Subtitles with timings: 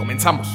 [0.00, 0.48] Comenzamos.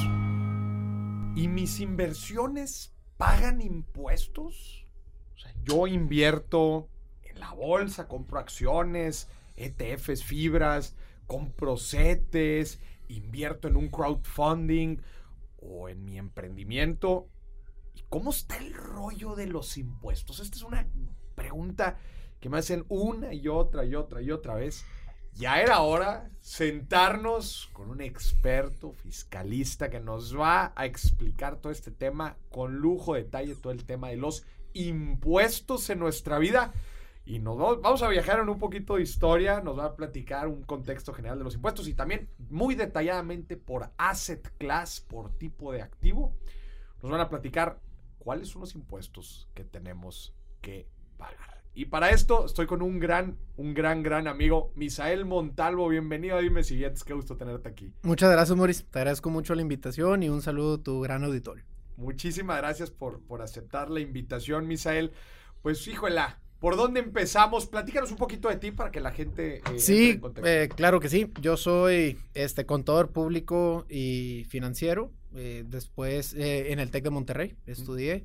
[1.36, 4.88] ¿Y mis inversiones pagan impuestos?
[5.36, 6.90] O sea, yo invierto
[7.22, 10.96] en la bolsa, compro acciones, ETFs, fibras,
[11.28, 14.98] compro CETES, invierto en un crowdfunding
[15.58, 17.30] o en mi emprendimiento.
[17.94, 20.40] ¿Y cómo está el rollo de los impuestos?
[20.40, 20.88] Esta es una
[21.36, 22.00] pregunta
[22.40, 24.84] que me hacen una y otra y otra y otra vez
[25.36, 31.92] ya era hora sentarnos con un experto fiscalista que nos va a explicar todo este
[31.92, 36.74] tema con lujo, detalle, todo el tema de los impuestos en nuestra vida.
[37.26, 40.64] Y nos vamos, a viajar en un poquito de historia, nos va a platicar un
[40.64, 45.82] contexto general de los impuestos y también muy detalladamente por asset class, por tipo de
[45.82, 46.38] activo.
[47.02, 47.80] Nos van a platicar
[48.20, 51.55] cuáles son los impuestos que tenemos que pagar.
[51.78, 55.90] Y para esto estoy con un gran, un gran, gran amigo, Misael Montalvo.
[55.90, 57.92] Bienvenido a Dime Siguientes, qué gusto tenerte aquí.
[58.02, 58.86] Muchas gracias, Maurice.
[58.90, 61.66] Te agradezco mucho la invitación y un saludo a tu gran auditorio.
[61.98, 65.12] Muchísimas gracias por, por aceptar la invitación, Misael.
[65.62, 67.66] Pues híjola, ¿por dónde empezamos?
[67.66, 69.58] Platícanos un poquito de ti para que la gente...
[69.58, 71.30] Eh, sí, eh, claro que sí.
[71.42, 75.12] Yo soy este contador público y financiero.
[75.36, 78.24] Eh, después en el TEC de Monterrey estudié.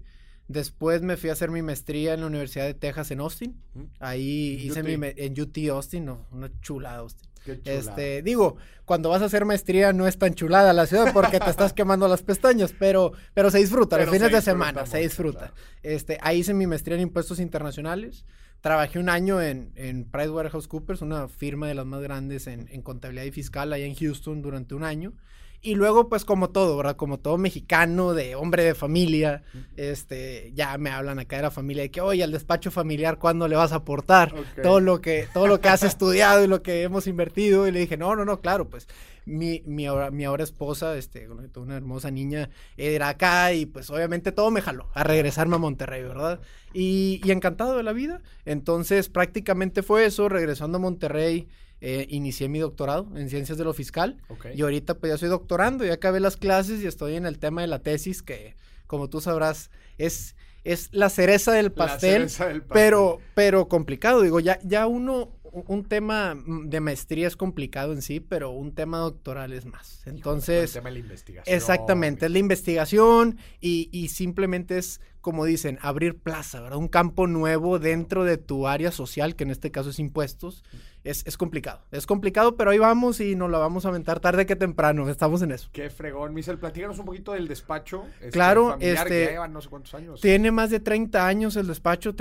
[0.50, 3.62] Después me fui a hacer mi maestría en la Universidad de Texas en Austin.
[4.00, 7.30] Ahí hice mi en UT Austin, no, una chulada Austin.
[7.64, 11.48] Este, digo, cuando vas a hacer maestría no es tan chulada la ciudad porque te
[11.48, 15.54] estás quemando las pestañas, pero, pero se disfruta, los fines de semana se disfruta.
[15.84, 18.24] Este, ahí hice mi maestría en impuestos internacionales.
[18.60, 23.24] Trabajé un año en, en PricewaterhouseCoopers, una firma de las más grandes en, en contabilidad
[23.24, 25.12] y fiscal allá en Houston durante un año.
[25.62, 26.96] Y luego, pues como todo, ¿verdad?
[26.96, 29.42] Como todo mexicano, de hombre de familia,
[29.76, 33.46] este, ya me hablan acá de la familia de que, oye, al despacho familiar, ¿cuándo
[33.46, 34.34] le vas a aportar?
[34.62, 37.68] Todo lo que, todo lo que has estudiado y lo que hemos invertido.
[37.68, 38.88] Y le dije, no, no, no, claro, pues
[39.26, 42.48] mi, mi, ahora, mi ahora esposa, este, una hermosa niña,
[42.78, 46.40] era acá y pues obviamente todo me jaló a regresarme a Monterrey, ¿verdad?
[46.72, 48.22] Y, y encantado de la vida.
[48.46, 51.48] Entonces prácticamente fue eso, regresando a Monterrey.
[51.82, 54.18] Eh, inicié mi doctorado en ciencias de lo fiscal
[54.54, 57.62] y ahorita pues ya soy doctorando, ya acabé las clases y estoy en el tema
[57.62, 58.54] de la tesis que
[58.86, 62.28] como tú sabrás es, es la cereza del pastel,
[62.68, 68.20] pero pero complicado, digo, ya ya uno un tema de maestría es complicado en sí,
[68.20, 70.02] pero un tema doctoral es más.
[70.06, 71.56] Entonces, el tema de la investigación.
[71.56, 76.78] Exactamente, es la investigación y, y simplemente es como dicen, abrir plaza, ¿verdad?
[76.78, 80.64] Un campo nuevo dentro de tu área social, que en este caso es impuestos,
[81.04, 81.80] es, es complicado.
[81.90, 85.08] Es complicado, pero ahí vamos y nos la vamos a aventar tarde que temprano.
[85.08, 85.68] Estamos en eso.
[85.72, 86.34] Qué fregón.
[86.34, 88.04] Michel, platícanos un poquito del despacho.
[88.20, 89.36] Este, claro, este.
[89.50, 90.20] no sé cuántos años.
[90.20, 92.14] Tiene más de 30 años el despacho,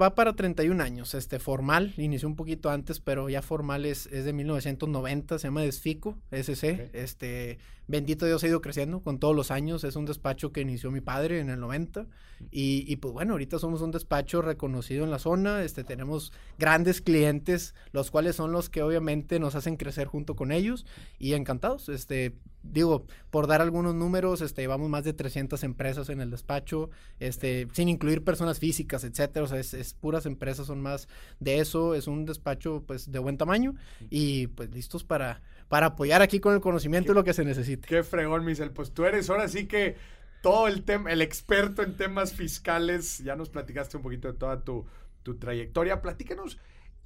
[0.00, 1.14] va para 31 años.
[1.14, 5.62] Este, formal, inició un poquito antes, pero ya formal es, es de 1990, se llama
[5.62, 6.90] Desfico, SC.
[6.92, 9.84] Este, bendito Dios ha ido creciendo con todos los años.
[9.84, 12.06] Es un despacho que inició mi padre en el 90.
[12.50, 15.64] Y, y, pues bueno, ahorita somos un despacho reconocido en la zona.
[15.64, 20.52] Este, tenemos grandes clientes, los cuales son los que obviamente nos hacen crecer junto con
[20.52, 20.86] ellos.
[21.18, 21.88] Y encantados.
[21.88, 26.90] Este, digo, por dar algunos números, este, llevamos más de 300 empresas en el despacho,
[27.20, 31.08] este, sin incluir personas físicas, etcétera, o sea, es, puras empresas, son más
[31.40, 33.74] de eso, es un despacho, pues, de buen tamaño
[34.10, 37.88] y, pues, listos para, para apoyar aquí con el conocimiento y lo que se necesite.
[37.88, 39.96] Qué fregón, Michel, pues tú eres ahora sí que
[40.42, 44.62] todo el tema, el experto en temas fiscales, ya nos platicaste un poquito de toda
[44.62, 44.86] tu,
[45.22, 46.58] tu trayectoria, platícanos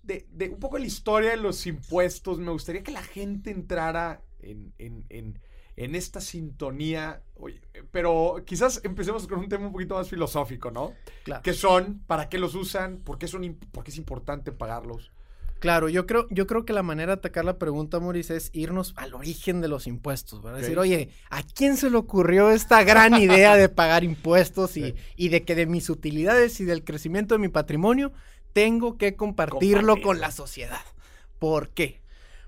[0.03, 4.23] de, de, un poco la historia de los impuestos, me gustaría que la gente entrara
[4.41, 5.39] en, en, en,
[5.77, 7.23] en esta sintonía.
[7.91, 10.95] pero quizás empecemos con un tema un poquito más filosófico, ¿no?
[11.25, 11.43] Claro.
[11.43, 12.03] ¿Qué son?
[12.07, 12.99] ¿Para qué los usan?
[12.99, 15.13] ¿Por qué, son, por qué es importante pagarlos?
[15.61, 18.95] Claro, yo creo, yo creo que la manera de atacar la pregunta, Maurice, es irnos
[18.97, 20.59] al origen de los impuestos, ¿verdad?
[20.59, 25.29] Decir, oye, ¿a quién se le ocurrió esta gran idea de pagar impuestos y, y,
[25.29, 28.13] de que de mis utilidades y del crecimiento de mi patrimonio
[28.53, 30.83] tengo que compartirlo con la sociedad?
[31.39, 32.01] ¿Por qué?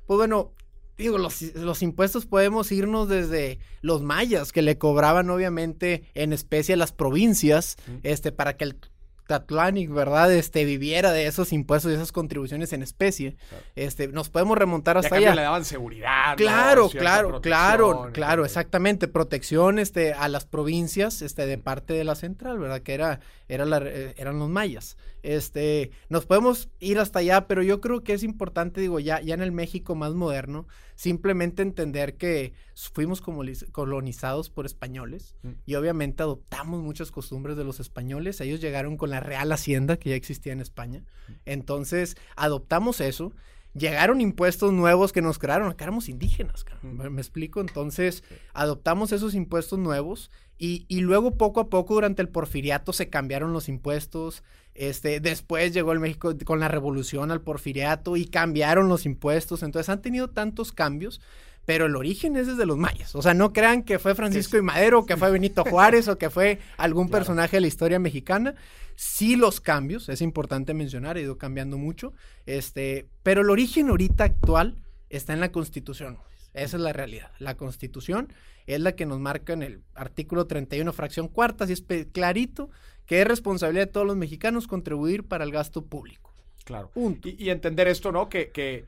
[0.06, 0.52] Pues bueno,
[0.96, 6.78] digo, los, impuestos podemos irnos desde los mayas que le cobraban obviamente en especie a
[6.78, 8.78] las provincias, este, para que el
[9.26, 10.32] Tatlanic, ¿verdad?
[10.32, 13.36] Este, viviera de esos impuestos y esas contribuciones en especie.
[13.74, 15.34] Este, nos podemos remontar hasta ya allá.
[15.34, 16.36] le daban seguridad.
[16.36, 19.08] Claro, claro, claro, claro, exactamente.
[19.08, 22.80] Protección, este, a las provincias, este, de parte de la central, ¿verdad?
[22.80, 24.96] Que era, era la, eh, eran los mayas.
[25.22, 29.32] Este, nos podemos ir hasta allá, pero yo creo que es importante, digo, ya, ya
[29.34, 30.66] en el México más moderno,
[30.96, 32.52] simplemente entender que
[32.92, 33.42] fuimos como
[33.72, 35.50] colonizados por españoles mm.
[35.64, 38.40] y obviamente adoptamos muchas costumbres de los españoles.
[38.40, 41.02] Ellos llegaron con la Real Hacienda que ya existía en España.
[41.44, 43.32] Entonces, adoptamos eso
[43.74, 46.64] llegaron impuestos nuevos que nos crearon, acá éramos indígenas.
[46.82, 47.60] ¿me explico?
[47.60, 48.22] Entonces,
[48.52, 53.52] adoptamos esos impuestos nuevos y, y, luego poco a poco durante el porfiriato se cambiaron
[53.52, 54.44] los impuestos,
[54.74, 59.62] este, después llegó el México con la revolución al porfiriato y cambiaron los impuestos.
[59.62, 61.20] Entonces han tenido tantos cambios,
[61.64, 63.14] pero el origen es desde los mayas.
[63.14, 66.30] O sea, no crean que fue Francisco y Madero, que fue Benito Juárez o que
[66.30, 68.54] fue algún personaje de la historia mexicana.
[68.96, 72.12] Sí los cambios, es importante mencionar, ha ido cambiando mucho.
[72.46, 74.76] Este, pero el origen ahorita actual
[75.10, 76.18] está en la Constitución.
[76.52, 77.32] Esa es la realidad.
[77.38, 78.32] La Constitución
[78.66, 82.70] es la que nos marca en el artículo 31, fracción cuarta, así es clarito
[83.06, 86.32] que es responsabilidad de todos los mexicanos contribuir para el gasto público.
[86.64, 86.90] Claro.
[87.22, 88.30] Y, entender esto, ¿no?
[88.30, 88.86] Que, que,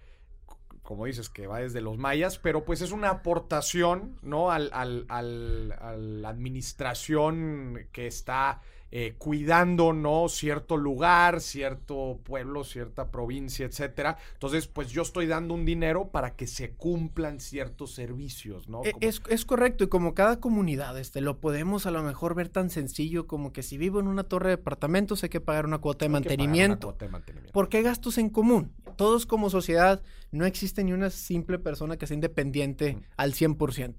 [0.82, 4.50] como dices, que va desde los mayas, pero pues es una aportación, ¿no?
[4.50, 8.62] Al, al, al, a la administración que está
[8.92, 10.28] eh, cuidando, ¿no?
[10.28, 14.16] Cierto lugar, cierto pueblo, cierta provincia, etcétera.
[14.34, 18.84] Entonces, pues yo estoy dando un dinero para que se cumplan ciertos servicios, ¿no?
[18.84, 22.48] E, es, es, correcto, y como cada comunidad, este, lo podemos a lo mejor ver
[22.48, 25.78] tan sencillo como que si vivo en una torre de departamentos hay que pagar una
[25.78, 26.88] cuota de, mantenimiento.
[26.88, 27.52] Cuota de mantenimiento.
[27.52, 28.72] ¿Por qué gastos en común?
[28.96, 33.94] Todos como sociedad, no existe ni una simple persona que sea independiente al 100%.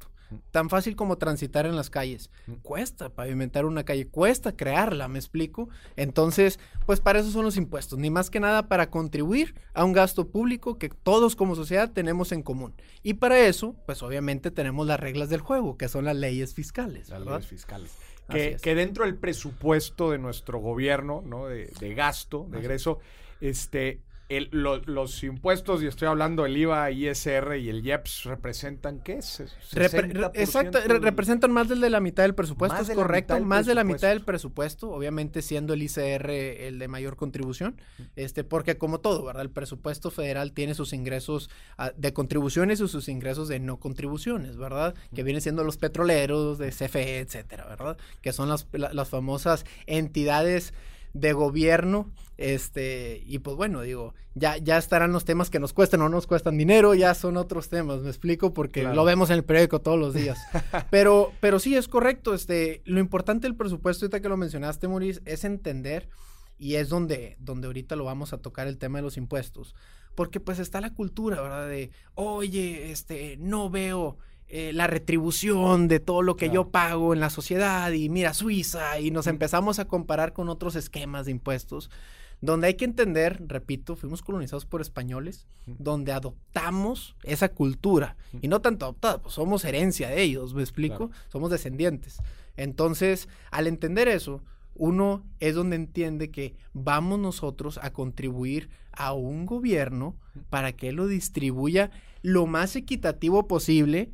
[0.51, 2.29] Tan fácil como transitar en las calles.
[2.61, 5.69] Cuesta pavimentar una calle, cuesta crearla, me explico.
[5.95, 9.93] Entonces, pues para eso son los impuestos, ni más que nada para contribuir a un
[9.93, 12.73] gasto público que todos como sociedad tenemos en común.
[13.03, 17.09] Y para eso, pues obviamente tenemos las reglas del juego, que son las leyes fiscales.
[17.09, 17.91] Las leyes fiscales.
[18.29, 21.47] Que, que, dentro del presupuesto de nuestro gobierno, ¿no?
[21.47, 22.99] De, gasto, de egreso,
[23.39, 29.19] este, los impuestos, y estoy hablando del IVA, ISR y el IEPS, ¿representan qué?
[30.33, 34.21] exacto, representan más de la mitad del presupuesto, es correcto, más de la mitad del
[34.21, 37.79] presupuesto, obviamente siendo el ICR el de mayor contribución,
[38.15, 39.43] este, porque como todo, ¿verdad?
[39.43, 44.57] El presupuesto federal tiene sus ingresos ah, de contribuciones y sus ingresos de no contribuciones,
[44.57, 44.93] ¿verdad?
[45.15, 47.97] Que vienen siendo los petroleros, de CFE, etcétera, ¿verdad?
[48.21, 50.73] Que son las, las famosas entidades
[51.19, 56.01] de gobierno, este, y pues bueno, digo, ya, ya estarán los temas que nos cuestan
[56.01, 59.37] o no nos cuestan dinero, ya son otros temas, me explico, porque lo vemos en
[59.37, 60.37] el periódico todos los días.
[60.91, 65.21] pero, pero sí, es correcto, este, lo importante del presupuesto, ahorita que lo mencionaste, Maurice,
[65.25, 66.09] es entender,
[66.59, 69.75] y es donde, donde ahorita lo vamos a tocar el tema de los impuestos,
[70.15, 71.67] porque pues está la cultura, ¿verdad?
[71.67, 74.17] De, oye, este, no veo
[74.49, 78.99] eh, la retribución de todo lo que yo pago en la sociedad y mira Suiza
[78.99, 81.89] y nos empezamos a comparar con otros esquemas de impuestos
[82.41, 88.61] donde hay que entender, repito, fuimos colonizados por españoles, donde adoptamos esa cultura y no
[88.61, 91.09] tanto adoptada, pues somos herencia de ellos, ¿me explico?
[91.29, 92.21] Somos descendientes.
[92.55, 94.43] Entonces, al entender eso,
[94.75, 100.15] uno es donde entiende que vamos nosotros a contribuir a un gobierno
[100.49, 101.89] para que lo distribuya
[102.21, 104.11] lo más equitativo posible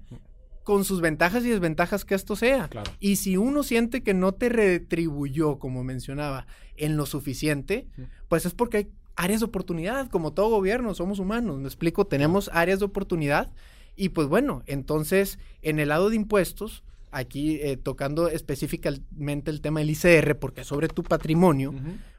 [0.63, 2.69] con sus ventajas y desventajas que esto sea.
[2.99, 7.87] Y si uno siente que no te retribuyó, como mencionaba, en lo suficiente,
[8.29, 12.49] pues es porque hay áreas de oportunidad, como todo gobierno, somos humanos, me explico, tenemos
[12.53, 13.51] áreas de oportunidad
[13.95, 19.81] y pues bueno, entonces en el lado de impuestos, aquí eh, tocando específicamente el tema
[19.81, 21.73] del ICR, porque sobre tu patrimonio,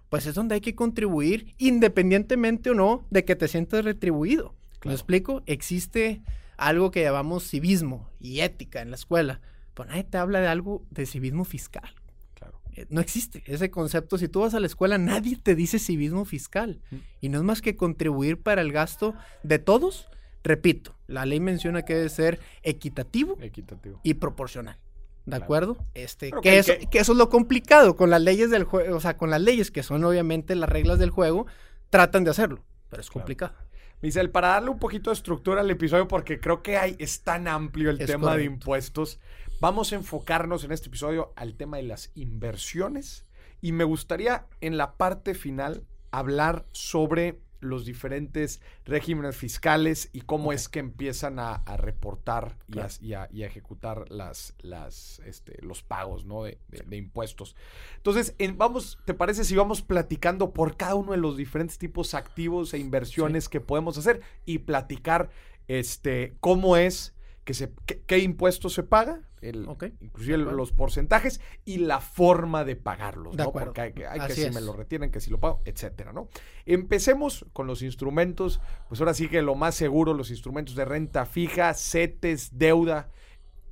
[0.09, 4.55] pues es donde hay que contribuir independientemente o no de que te sientas retribuido.
[4.85, 5.43] ¿Me explico?
[5.47, 6.23] Existe
[6.57, 9.41] algo que llamamos civismo y ética en la escuela,
[9.75, 11.95] pero nadie te habla de algo de civismo fiscal.
[12.35, 12.61] Claro.
[12.75, 14.19] Eh, no existe ese concepto.
[14.19, 16.81] Si tú vas a la escuela, nadie te dice civismo fiscal.
[17.21, 20.09] Y no es más que contribuir para el gasto de todos.
[20.43, 24.01] Repito, la ley menciona que debe ser equitativo, equitativo.
[24.03, 24.79] y proporcional.
[25.27, 25.79] ¿De acuerdo?
[25.95, 26.99] Este, que, eso, que...
[26.99, 29.83] eso es lo complicado con las leyes del juego, o sea, con las leyes que
[29.83, 31.47] son obviamente las reglas del juego,
[31.89, 33.55] tratan de hacerlo, pero es complicado.
[34.05, 37.49] Michelle, para darle un poquito de estructura al episodio, porque creo que hay, es tan
[37.49, 39.19] amplio el tema de impuestos,
[39.63, 43.25] vamos a enfocarnos en este episodio al tema de las inversiones.
[43.63, 50.53] Y me gustaría en la parte final hablar sobre los diferentes regímenes fiscales y cómo
[50.53, 52.57] es que empiezan a, reportar
[53.01, 56.45] y, a, ejecutar las, las, este, los pagos ¿no?
[56.45, 56.59] de,
[56.91, 57.57] impuestos.
[57.97, 62.75] Entonces, vamos, ¿te parece si vamos platicando por cada uno de los diferentes tipos activos
[62.75, 65.31] e inversiones que podemos hacer y platicar
[65.69, 67.14] este, cómo es
[67.45, 67.73] que se,
[68.07, 69.69] qué, impuesto se paga, el,
[70.01, 73.53] inclusive los porcentajes y la forma de pagarlos, ¿no?
[73.53, 76.29] Porque hay, que si me lo retienen, que si lo pago, etcétera, ¿no?
[76.65, 81.27] Empecemos con los instrumentos, pues ahora sí que lo más seguro, los instrumentos de renta
[81.27, 83.11] fija, CETES, deuda,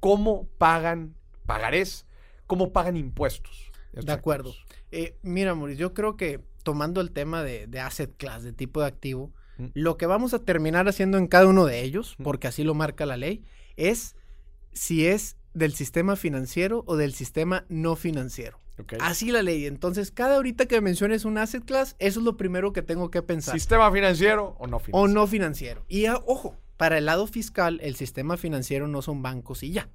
[0.00, 1.14] ¿cómo pagan
[1.46, 2.06] pagarés?
[2.46, 3.72] ¿Cómo pagan impuestos?
[3.92, 4.52] De acuerdo.
[4.90, 8.80] Eh, mira, Mauricio, yo creo que tomando el tema de, de asset class, de tipo
[8.80, 9.32] de activo,
[9.74, 13.06] lo que vamos a terminar haciendo en cada uno de ellos, porque así lo marca
[13.06, 13.44] la ley,
[13.76, 14.16] es
[14.72, 18.58] si es del sistema financiero o del sistema no financiero.
[19.00, 19.66] Así la ley.
[19.66, 23.22] Entonces, cada ahorita que menciones un asset class, eso es lo primero que tengo que
[23.22, 23.54] pensar.
[23.54, 24.98] ¿Sistema financiero o no financiero?
[24.98, 25.84] O no financiero.
[25.88, 29.88] Y ah, ojo, para el lado fiscal, el sistema financiero no son bancos y ya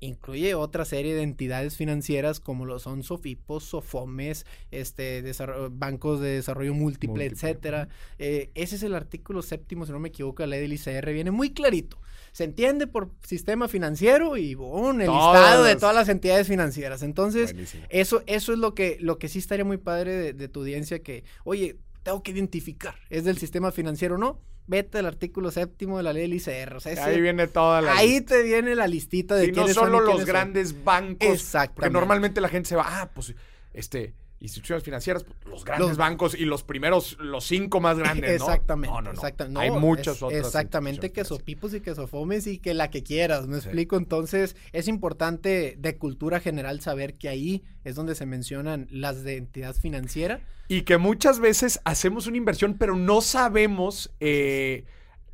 [0.00, 5.22] incluye otra serie de entidades financieras como lo son Sofipos, Sofomes, este,
[5.70, 7.88] bancos de desarrollo múltiple, etcétera.
[8.18, 11.30] Eh, ese es el artículo séptimo, si no me equivoco, la ley del ICR viene
[11.30, 11.98] muy clarito.
[12.32, 17.02] Se entiende por sistema financiero y bon, el listado de todas las entidades financieras.
[17.02, 17.54] Entonces,
[17.88, 21.02] eso, eso es lo que, lo que sí estaría muy padre de, de tu audiencia
[21.02, 24.40] que, oye, tengo que identificar, ¿es del sistema financiero o no?
[24.68, 26.78] Vete al artículo séptimo de la ley del ICR.
[27.00, 30.84] ahí viene toda la Ahí te viene la listita de y no solo los grandes
[30.84, 31.28] bancos.
[31.28, 31.76] Exacto.
[31.76, 33.34] Porque normalmente la gente se va, ah, pues,
[33.72, 38.94] este, instituciones financieras, pues, los grandes bancos y los primeros, los cinco más grandes, Exactamente.
[38.94, 39.60] No, no, no.
[39.60, 40.46] Hay muchas otras.
[40.46, 43.96] Exactamente, que sopipos y que sofomes y que la que quieras, ¿me explico?
[43.96, 49.36] Entonces, es importante de cultura general saber que ahí es donde se mencionan las de
[49.36, 50.40] entidad financiera.
[50.68, 54.14] Y que muchas veces hacemos una inversión, pero no sabemos...
[54.20, 54.84] Eh,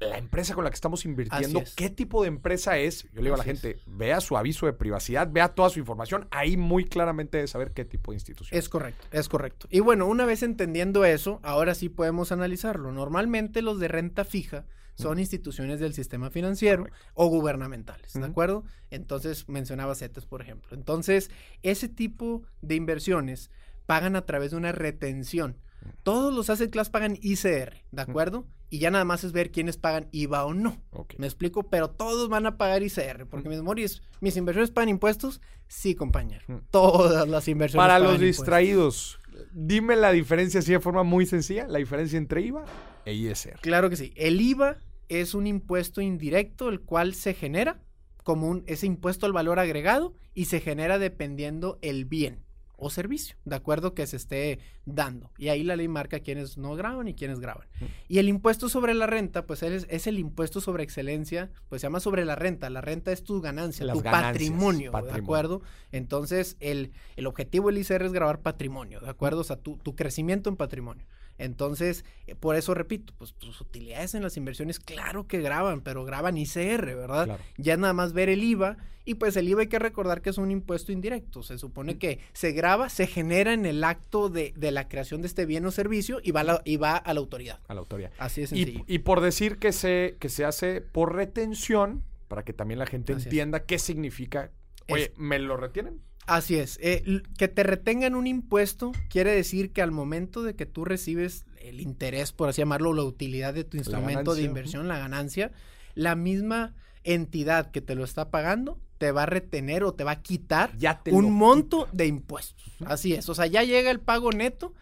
[0.05, 3.05] la empresa con la que estamos invirtiendo, qué tipo de empresa es.
[3.13, 6.29] Yo le digo a la gente, vea su aviso de privacidad, vea toda su información,
[6.31, 8.59] ahí muy claramente de saber qué tipo de institución.
[8.59, 9.67] Es correcto, es correcto.
[9.71, 12.93] Y bueno, una vez entendiendo eso, ahora sí podemos analizarlo.
[12.93, 18.65] Normalmente los de renta fija son instituciones del sistema financiero o gubernamentales, ¿de acuerdo?
[18.91, 20.77] Entonces mencionaba CETES, por ejemplo.
[20.77, 21.31] Entonces,
[21.63, 23.51] ese tipo de inversiones
[23.87, 25.57] pagan a través de una retención.
[26.03, 28.47] Todos los asset class pagan ICR, ¿de acuerdo?
[28.75, 30.83] y ya nada más es ver quiénes pagan IVA o no.
[31.17, 31.71] ¿Me explico?
[31.71, 36.45] Pero todos van a pagar ICR, porque mis Moris, mis inversiones pagan impuestos, sí, compañero.
[36.73, 39.21] Todas las inversiones Para los distraídos,
[39.53, 42.65] dime la diferencia así de forma muy sencilla, la diferencia entre IVA
[43.05, 43.61] e ISR.
[43.61, 44.13] Claro que sí.
[44.17, 47.81] El IVA es un impuesto indirecto el cual se genera
[48.25, 52.44] como un ese impuesto al valor agregado y se genera dependiendo el bien
[52.77, 55.31] o servicio, de acuerdo que se esté dando.
[55.39, 57.67] Y ahí la ley marca quiénes no graban y quiénes graban.
[58.09, 61.87] Y el impuesto sobre la renta, pues es, es, el impuesto sobre excelencia, pues se
[61.87, 62.69] llama sobre la renta.
[62.71, 65.63] La renta es tu ganancia, tu patrimonio, ¿de acuerdo?
[65.93, 69.41] Entonces, el, el objetivo del ICR es grabar patrimonio, ¿de acuerdo?
[69.41, 71.07] O sea, tu, tu crecimiento en patrimonio.
[71.39, 76.05] Entonces, eh, por eso repito, pues tus utilidades en las inversiones, claro que graban, pero
[76.05, 77.39] graban ICR, ¿verdad?
[77.57, 80.39] Ya nada más ver el IVA, y pues el IVA hay que recordar que es
[80.39, 81.43] un impuesto indirecto.
[81.43, 85.45] Se supone que se graba, se genera en el acto de, la creación de este
[85.45, 87.61] bien o servicio y va, a la, y va a la autoridad.
[87.69, 88.13] A la autoridad.
[88.19, 88.85] Así es sencillo.
[88.87, 93.13] Y, por decir que se, que se hace por retención, para que también la gente
[93.13, 94.51] entienda qué significa.
[94.89, 96.01] Oye, ¿me lo retienen?
[96.27, 96.79] Así es.
[96.83, 101.45] Eh, que te retengan un impuesto quiere decir que al momento de que tú recibes
[101.61, 105.53] el interés, por así llamarlo, la utilidad de tu instrumento de inversión, la ganancia,
[105.95, 110.13] la misma entidad que te lo está pagando te va a retener o te va
[110.13, 110.73] a quitar
[111.11, 112.65] un monto de impuestos.
[112.87, 113.29] Así es.
[113.29, 114.73] O sea, ya llega el pago neto.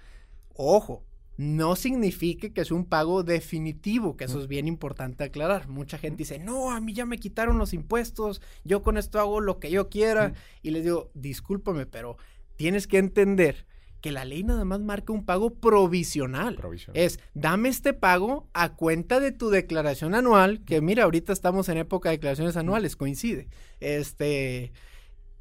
[0.55, 1.05] Ojo,
[1.43, 5.69] no signifique que es un pago definitivo, que eso es bien importante aclarar.
[5.69, 9.41] Mucha gente dice, no, a mí ya me quitaron los impuestos, yo con esto hago
[9.41, 10.35] lo que yo quiera.
[10.63, 12.17] Y les digo, discúlpame, pero
[12.57, 13.67] tienes que entender
[14.01, 16.59] que la ley nada más marca un pago provisional.
[16.95, 21.79] Es, dame este pago a cuenta de tu declaración anual, que mira, ahorita estamos en
[21.79, 23.49] época de declaraciones anuales, coincide.
[23.81, 24.73] Este,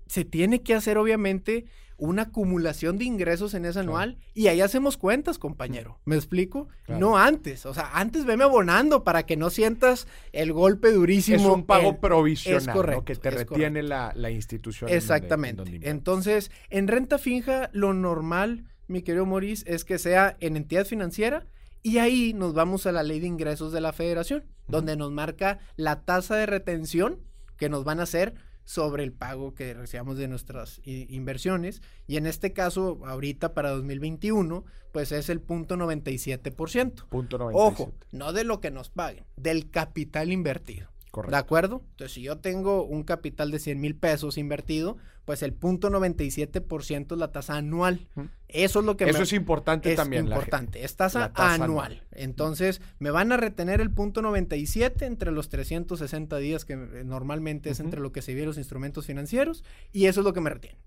[0.08, 1.66] se tiene que hacer obviamente
[2.02, 6.00] una acumulación de ingresos en ese anual y ahí hacemos cuentas, compañero.
[6.04, 6.68] ¿Me explico?
[6.88, 11.38] No antes, o sea, antes veme abonando para que no sientas el golpe durísimo.
[11.38, 14.90] Es un pago provisional, que te retiene la, institución.
[14.90, 15.80] Exactamente.
[15.84, 21.46] Entonces, en renta finja, lo normal, mi querido Maurice, es que sea en entidad financiera
[21.84, 25.60] y ahí nos vamos a la ley de ingresos de la federación, donde nos marca
[25.76, 27.20] la tasa de retención
[27.58, 28.34] que nos van a hacer
[28.72, 31.82] sobre el pago que recibamos de nuestras inversiones.
[32.08, 34.64] Y en este caso, ahorita para 2021,
[34.94, 37.10] pues es el punto 97%.
[37.10, 37.84] Punto 97.
[37.84, 40.91] Ojo, no de lo que nos paguen, del capital invertido.
[41.14, 41.82] ¿De acuerdo?
[41.92, 47.12] Entonces, si yo tengo un capital de 100 mil pesos invertido, pues el punto 97%
[47.12, 48.08] es la tasa anual.
[48.48, 50.26] Eso es lo que Eso es importante es también.
[50.26, 52.04] importante, es tasa, anual.
[52.12, 57.70] Entonces, me van a retener el punto 97 entre los 360 días que eh, normalmente
[57.70, 60.50] es entre lo que se vienen los instrumentos financieros y eso es lo que me
[60.50, 60.78] retiene.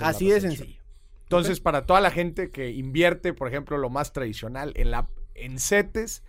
[0.00, 0.80] Así de sencillo.
[1.24, 5.58] Entonces, para toda la gente que invierte, por ejemplo, lo más tradicional en la en
[5.58, 6.22] CETES,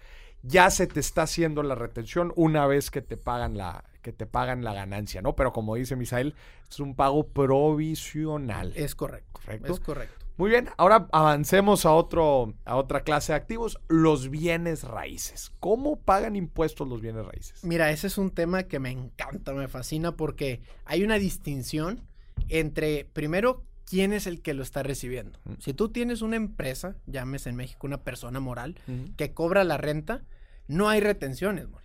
[0.43, 4.25] ya se te está haciendo la retención una vez que te pagan la, que te
[4.25, 5.35] pagan la ganancia, ¿no?
[5.35, 6.35] Pero como dice Misael,
[6.69, 8.73] es un pago provisional.
[8.75, 9.31] Es correcto.
[9.33, 9.73] ¿Correcto?
[9.73, 10.23] Es correcto.
[10.35, 15.51] Muy bien, ahora avancemos a, otro, a otra clase de activos, los bienes raíces.
[15.59, 17.63] ¿Cómo pagan impuestos los bienes raíces?
[17.63, 22.01] Mira, ese es un tema que me encanta, me fascina porque hay una distinción
[22.49, 25.37] entre, primero, quién es el que lo está recibiendo.
[25.59, 28.75] Si tú tienes una empresa, llames en México una persona moral,
[29.17, 30.23] que cobra la renta,
[30.67, 31.83] no hay retenciones, Mauricio.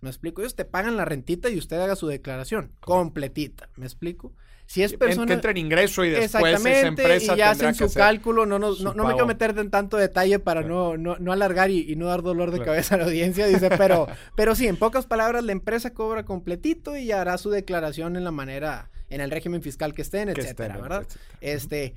[0.00, 0.42] ¿Me explico?
[0.42, 3.70] Ellos te pagan la rentita y usted haga su declaración completita.
[3.76, 4.32] ¿Me explico?
[4.70, 5.26] Si es persona...
[5.26, 8.46] Que entra en ingreso y después esa empresa y ya hacen su cálculo.
[8.46, 12.06] No, no, no, me quiero meter en tanto detalle para no, no, alargar y, no
[12.06, 13.48] dar dolor de cabeza a la audiencia.
[13.48, 14.06] Dice, pero,
[14.36, 18.30] pero sí, en pocas palabras, la empresa cobra completito y hará su declaración en la
[18.30, 21.04] manera, en el régimen fiscal que estén, etcétera, ¿verdad?
[21.40, 21.94] Este,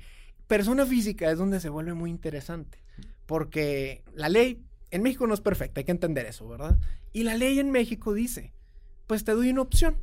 [0.48, 2.82] persona física es donde se vuelve muy interesante.
[3.24, 4.64] Porque la ley
[4.94, 6.78] en México no es perfecta, hay que entender eso, ¿verdad?
[7.12, 8.52] Y la ley en México dice,
[9.06, 9.96] pues te doy una opción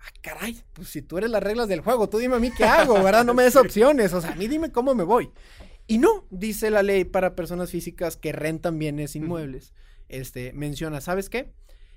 [0.00, 2.64] ah, caray, pues si tú eres las reglas del juego, tú dime a mí qué
[2.64, 3.24] hago, ¿verdad?
[3.24, 5.30] No me des opciones, o sea, a mí dime cómo me voy.
[5.86, 9.72] Y no, dice la ley para personas físicas que rentan bienes inmuebles.
[10.08, 11.52] Este, menciona, ¿sabes qué?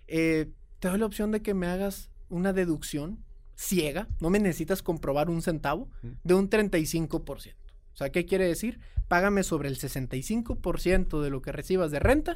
[0.08, 3.24] Eh, te doy la opción de que me hagas una deducción
[3.56, 5.90] ciega, no me necesitas comprobar un centavo,
[6.24, 7.54] de un 35%.
[7.94, 8.80] O sea, ¿qué quiere decir?
[9.08, 12.36] Págame sobre el 65% de lo que recibas de renta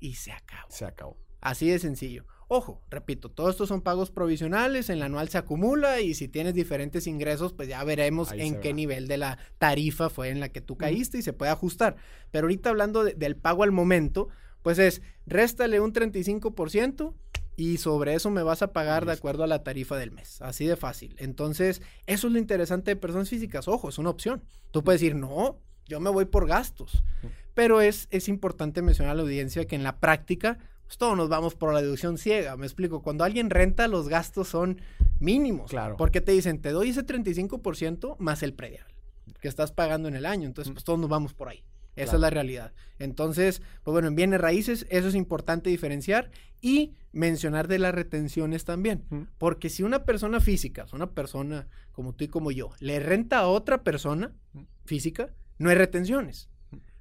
[0.00, 0.70] y se acabó.
[0.70, 1.16] Se acabó.
[1.40, 2.26] Así de sencillo.
[2.48, 6.52] Ojo, repito, todos estos son pagos provisionales, en la anual se acumula y si tienes
[6.52, 10.60] diferentes ingresos, pues ya veremos en qué nivel de la tarifa fue en la que
[10.60, 11.94] tú caíste y se puede ajustar.
[12.32, 14.30] Pero ahorita hablando del pago al momento,
[14.62, 17.14] pues es, réstale un 35%
[17.56, 20.40] y sobre eso me vas a pagar de acuerdo a la tarifa del mes.
[20.42, 21.14] Así de fácil.
[21.18, 23.68] Entonces, eso es lo interesante de personas físicas.
[23.68, 24.42] Ojo, es una opción.
[24.70, 27.02] Tú puedes decir, no, yo me voy por gastos.
[27.54, 30.58] Pero es, es importante mencionar a la audiencia que en la práctica
[30.90, 32.56] pues todos nos vamos por la deducción ciega.
[32.56, 34.80] Me explico, cuando alguien renta, los gastos son
[35.20, 35.70] mínimos.
[35.70, 35.96] Claro.
[35.96, 38.88] Porque te dicen, te doy ese 35% más el predial
[39.40, 40.48] que estás pagando en el año.
[40.48, 41.62] Entonces, pues todos nos vamos por ahí.
[42.02, 42.72] Esa es la realidad.
[42.98, 48.64] Entonces, pues bueno, en bienes raíces, eso es importante diferenciar y mencionar de las retenciones
[48.64, 49.28] también.
[49.38, 53.48] Porque si una persona física, una persona como tú y como yo, le renta a
[53.48, 54.32] otra persona
[54.84, 56.48] física, no hay retenciones.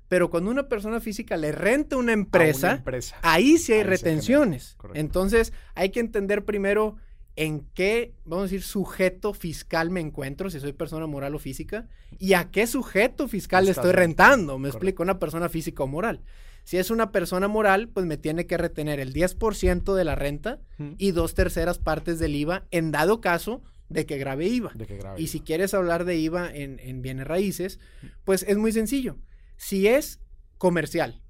[0.08, 2.84] Pero cuando una persona física le renta una empresa,
[3.22, 4.76] ahí sí hay retenciones.
[4.96, 6.98] Entonces, hay que entender primero
[7.40, 11.88] en qué, vamos a decir, sujeto fiscal me encuentro, si soy persona moral o física,
[12.18, 14.60] y a qué sujeto fiscal le estoy rentando.
[14.60, 16.22] Me explico, una persona física o moral.
[16.66, 20.60] Si es una persona moral, pues me tiene que retener el 10% de la renta
[20.98, 24.74] y dos terceras partes del IVA en dado caso de que grave IVA.
[25.18, 27.80] y si quieres hablar de IVA en, en bienes raíces,
[28.26, 29.16] pues es muy sencillo.
[29.56, 30.20] Si es
[30.58, 31.22] comercial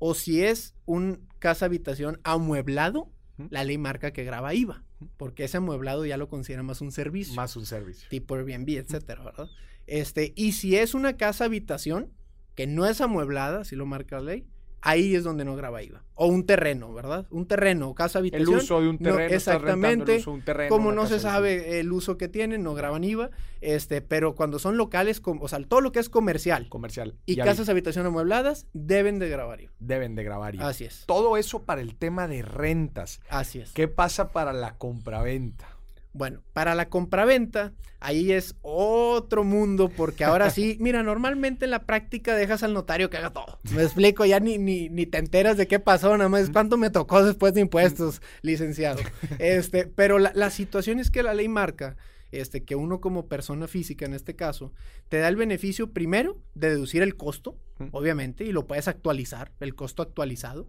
[0.00, 3.12] o si es un casa habitación amueblado,
[3.48, 4.82] la ley marca que graba IVA,
[5.16, 7.34] porque ese amueblado ya lo considera más un servicio.
[7.34, 8.08] Más un servicio.
[8.08, 9.48] Tipo Airbnb, etcétera, ¿verdad?
[9.86, 12.12] Este, y si es una casa habitación
[12.54, 14.46] que no es amueblada, si lo marca la ley,
[14.86, 16.04] ahí es donde no graba IVA.
[16.14, 17.26] O un terreno, ¿verdad?
[17.30, 18.48] Un terreno, casa habitación.
[18.48, 19.34] El uso de un terreno.
[19.34, 20.22] exactamente.
[20.26, 23.30] un terreno, como no se sabe el uso que tienen, no graban IVA.
[23.60, 26.68] Este, pero cuando son locales, o sea, todo lo que es comercial.
[26.68, 27.16] Comercial.
[27.26, 29.72] Y, casas habitación amuebladas, deben de grabar IVA.
[29.80, 30.68] Deben de grabar IVA.
[30.68, 31.04] Así es.
[31.06, 33.20] Todo eso para el tema de rentas.
[33.28, 33.72] Así es.
[33.72, 35.75] ¿Qué pasa para la compraventa?
[36.16, 41.84] Bueno, para la compraventa, ahí es otro mundo, porque ahora sí, mira, normalmente en la
[41.84, 43.58] práctica dejas al notario que haga todo.
[43.74, 46.90] Me explico, ya ni, ni, ni te enteras de qué pasó, nada más cuánto me
[46.90, 49.00] tocó después de impuestos, licenciado.
[49.38, 51.96] Este, pero la, la situación es que la ley marca
[52.32, 54.72] este, que uno como persona física en este caso,
[55.08, 57.56] te da el beneficio primero de deducir el costo,
[57.92, 60.68] obviamente, y lo puedes actualizar, el costo actualizado.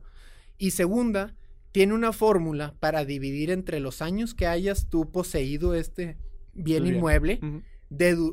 [0.57, 1.35] Y segunda,
[1.71, 6.17] tiene una fórmula para dividir entre los años que hayas tú poseído este
[6.53, 7.39] bien inmueble,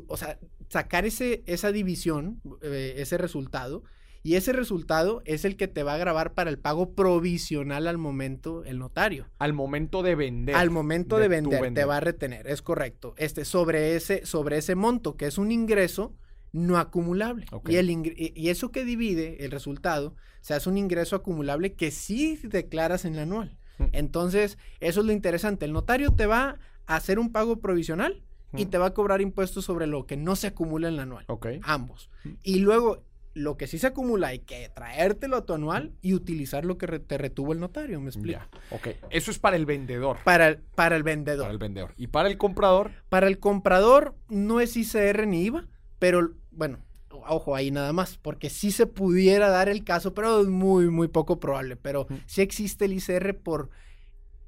[0.07, 3.83] o sea, sacar ese, esa división, eh, ese resultado,
[4.23, 7.99] Y ese resultado es el que te va a grabar para el pago provisional al
[7.99, 9.29] momento el notario.
[9.37, 10.55] Al momento de vender.
[10.55, 13.13] Al momento de, vender, te va a retener, es correcto.
[13.17, 16.15] Este, sobre ese, sobre ese monto, que es un ingreso
[16.55, 17.45] no acumulable.
[17.67, 22.39] Y, el y eso que divide el resultado, se hace un ingreso acumulable que sí
[22.43, 23.57] declaras en el anual.
[23.77, 23.83] Mm.
[23.91, 25.65] Entonces, eso es lo interesante.
[25.65, 28.23] El notario te va a hacer un pago provisional
[28.55, 28.69] y mm.
[28.69, 31.25] te va a cobrar impuestos sobre lo que no se acumula en el anual.
[31.63, 32.09] Ambos.
[32.23, 32.29] Mm.
[32.43, 36.63] Y luego, lo que sí se acumula hay que traértelo a tu anual y utilizar
[36.63, 38.39] lo que te retuvo el notario, ¿me explico?
[38.71, 38.87] ok.
[39.09, 40.19] Eso es para el vendedor.
[40.23, 41.43] Para el, para el vendedor.
[41.43, 41.93] Para el vendedor.
[41.97, 42.91] ¿Y para el comprador?
[43.09, 45.67] Para el comprador no es ICR ni IVA,
[45.99, 46.79] pero bueno,
[47.27, 51.07] ojo ahí nada más, porque sí se pudiera dar el caso, pero es muy, muy
[51.07, 51.75] poco probable.
[51.75, 53.69] Pero sí existe el ICR por,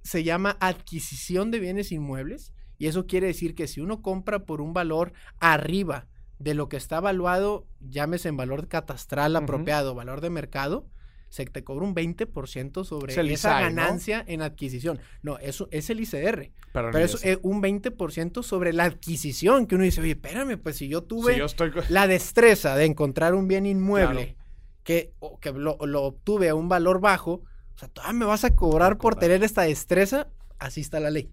[0.03, 4.61] se llama adquisición de bienes inmuebles, y eso quiere decir que si uno compra por
[4.61, 6.07] un valor arriba
[6.39, 10.87] de lo que está evaluado, llámese en valor catastral apropiado, valor de mercado,
[11.29, 14.99] se te cobra un 20% sobre esa ganancia en adquisición.
[15.21, 16.51] No, eso es el ICR.
[16.71, 20.87] Pero, eso es un 20% sobre la adquisición, que uno dice, oye, espérame, pues si
[20.87, 21.41] yo tuve
[21.89, 24.35] la destreza de encontrar un bien inmueble
[24.83, 27.31] que, que lo, obtuve a un valor bajo,
[27.75, 30.27] o sea, todavía me vas a cobrar por tener esta destreza,
[30.59, 31.31] así está la ley.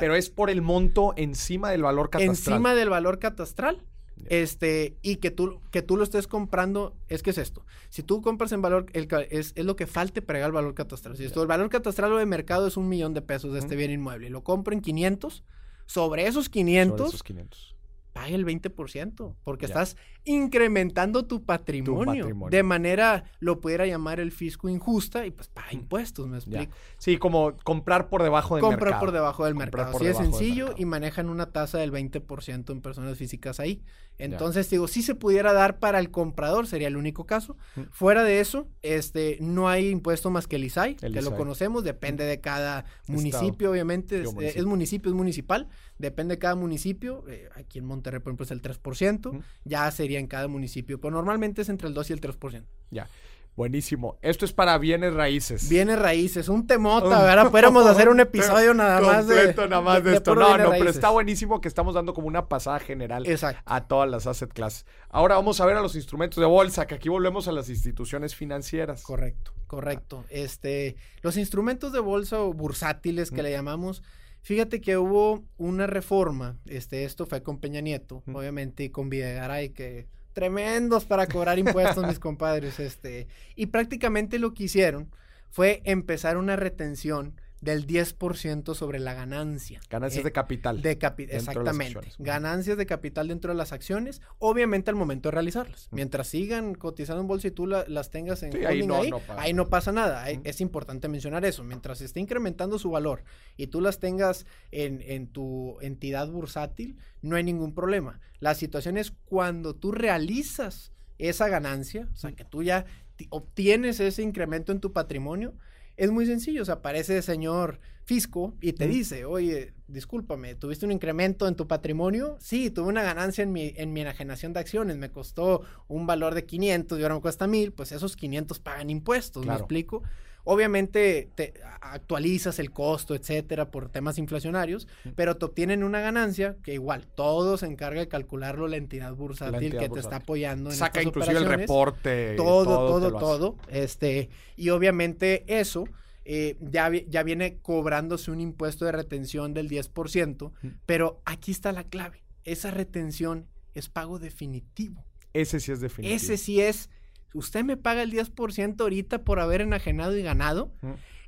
[0.00, 2.30] pero es por el monto encima del valor catastral.
[2.30, 3.82] Encima del valor catastral.
[4.28, 7.64] Este, y que tú, que tú lo estés comprando, es que es esto.
[7.88, 11.16] Si tú compras en valor, el, es, es, lo que falte para el valor catastral.
[11.16, 13.76] Si esto, el valor catastral o de mercado es un millón de pesos de este
[13.76, 15.44] bien inmueble, lo compro en 500,
[15.86, 17.71] sobre esos 500, sobre esos 500
[18.12, 24.68] pague el 20%, porque estás incrementando tu patrimonio, De manera, lo pudiera llamar el fisco
[24.68, 26.72] injusta y pues paga impuestos, ¿me explico?
[26.98, 28.78] Sí, como comprar por debajo del mercado.
[28.78, 29.96] Comprar por debajo del mercado.
[29.96, 33.82] Así es sencillo y manejan una tasa del 20% en personas físicas ahí.
[34.18, 37.56] Entonces, digo, si se pudiera dar para el comprador, sería el único caso.
[37.90, 42.24] Fuera de eso, este, no hay impuesto más que el ISAI, que lo conocemos, depende
[42.24, 44.22] de cada municipio, obviamente.
[44.22, 44.60] Es municipio.
[44.60, 45.68] es municipio, es municipal,
[46.02, 47.24] depende de cada municipio.
[47.28, 51.12] Eh, aquí en Monterrey, por ejemplo, es el 3%, ya sería en cada municipio, pero
[51.12, 52.64] normalmente es entre el 2 y el 3%.
[52.90, 53.08] Ya.
[53.54, 54.18] Buenísimo.
[54.22, 55.68] Esto es para bienes raíces.
[55.68, 57.50] Bienes raíces, un temota, ¿verdad?
[57.50, 60.34] Pudiéramos hacer un episodio nada más de, nada más de, esto.
[60.34, 63.26] No, no, pero está buenísimo que estamos dando como una pasada general
[63.66, 64.86] a todas las asset classes.
[65.10, 68.34] Ahora vamos a ver a los instrumentos de bolsa, que aquí volvemos a las instituciones
[68.34, 69.02] financieras.
[69.02, 70.24] Correcto, correcto.
[70.30, 74.02] Este, los instrumentos de bolsa o bursátiles que le llamamos,
[74.42, 79.70] fíjate que hubo una reforma, este, esto fue con Peña Nieto, obviamente, y con Videgaray,
[79.70, 82.78] que tremendos para cobrar impuestos, mis compadres.
[82.80, 85.10] Este, y prácticamente lo que hicieron
[85.50, 89.80] fue empezar una retención del 10% sobre la ganancia.
[89.88, 90.82] Ganancias de capital.
[90.82, 90.98] De
[91.30, 92.12] exactamente.
[92.18, 95.88] ganancias de capital dentro de las acciones, obviamente al momento de realizarlas.
[95.92, 99.00] Mientras sigan cotizando en bolsa y tú las tengas en ahí, no,
[99.38, 100.28] ahí, no pasa nada.
[100.28, 101.62] Es importante mencionar eso.
[101.62, 103.22] Mientras esté incrementando su valor
[103.56, 108.18] y tú las tengas en, en tu entidad bursátil, no hay ningún problema.
[108.40, 112.86] La situación es cuando tú realizas esa ganancia, o sea, que tú ya
[113.30, 115.54] obtienes ese incremento en tu patrimonio,
[116.02, 120.84] es muy sencillo, o sea, aparece el señor fisco y te dice, oye, discúlpame, ¿tuviste
[120.84, 122.36] un incremento en tu patrimonio?
[122.40, 126.34] Sí, tuve una ganancia en mi, en mi enajenación de acciones, me costó un valor
[126.34, 130.02] de 500 y ahora me cuesta 1000, pues esos 500 pagan impuestos, ¿me explico?
[130.44, 136.74] Obviamente te actualizas el costo, etcétera, por temas inflacionarios, pero te obtienen una ganancia que
[136.74, 141.02] igual todo se encarga de calcularlo la entidad bursátil que te está apoyando en Saca
[141.02, 142.34] inclusive el reporte.
[142.36, 143.56] Todo, todo, todo.
[143.68, 145.84] Este, y obviamente eso
[146.24, 150.52] eh, ya, ya viene cobrándose un impuesto de retención del 10%,
[150.86, 152.22] pero aquí está la clave.
[152.44, 155.04] Esa retención es pago definitivo.
[155.32, 156.16] Ese sí es definitivo.
[156.16, 156.90] Ese sí es
[157.34, 160.72] usted me paga el 10% ahorita por haber enajenado y ganado.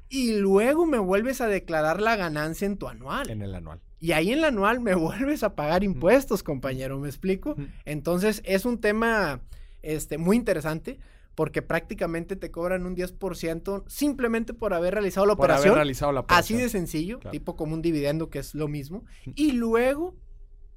[0.08, 3.30] Y luego me vuelves a declarar la ganancia en tu anual.
[3.30, 3.80] En el anual.
[3.98, 7.56] Y ahí en el anual me vuelves a pagar impuestos, compañero, ¿me explico?
[7.84, 9.40] Entonces es un tema
[9.82, 10.98] este, muy interesante
[11.34, 15.70] porque prácticamente te cobran un 10% simplemente por haber realizado la por operación.
[15.70, 16.58] Haber realizado la operación.
[16.58, 19.04] Así de sencillo, tipo como un dividendo que es lo mismo.
[19.34, 20.14] Y luego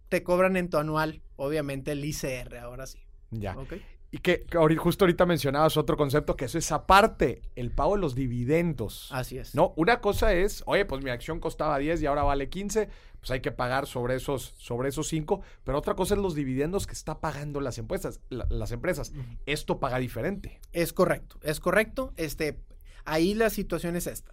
[0.10, 3.00] te cobran en tu anual, obviamente el ICR, ahora sí.
[3.30, 3.58] Ya.
[3.58, 3.84] ¿Okay?
[4.10, 4.46] Y que,
[4.78, 9.10] justo ahorita mencionabas otro concepto, que eso es aparte, el pago de los dividendos.
[9.12, 9.54] Así es.
[9.54, 12.88] No, una cosa es, oye, pues mi acción costaba 10 y ahora vale 15,
[13.20, 16.88] pues hay que pagar sobre esos, sobre esos 5, pero otra cosa es los dividendos
[16.88, 19.12] que está pagando las empresas, las empresas.
[19.46, 20.62] Esto paga diferente.
[20.72, 22.14] Es correcto, es correcto.
[22.16, 22.60] Este,
[23.04, 24.32] ahí la situación es esta.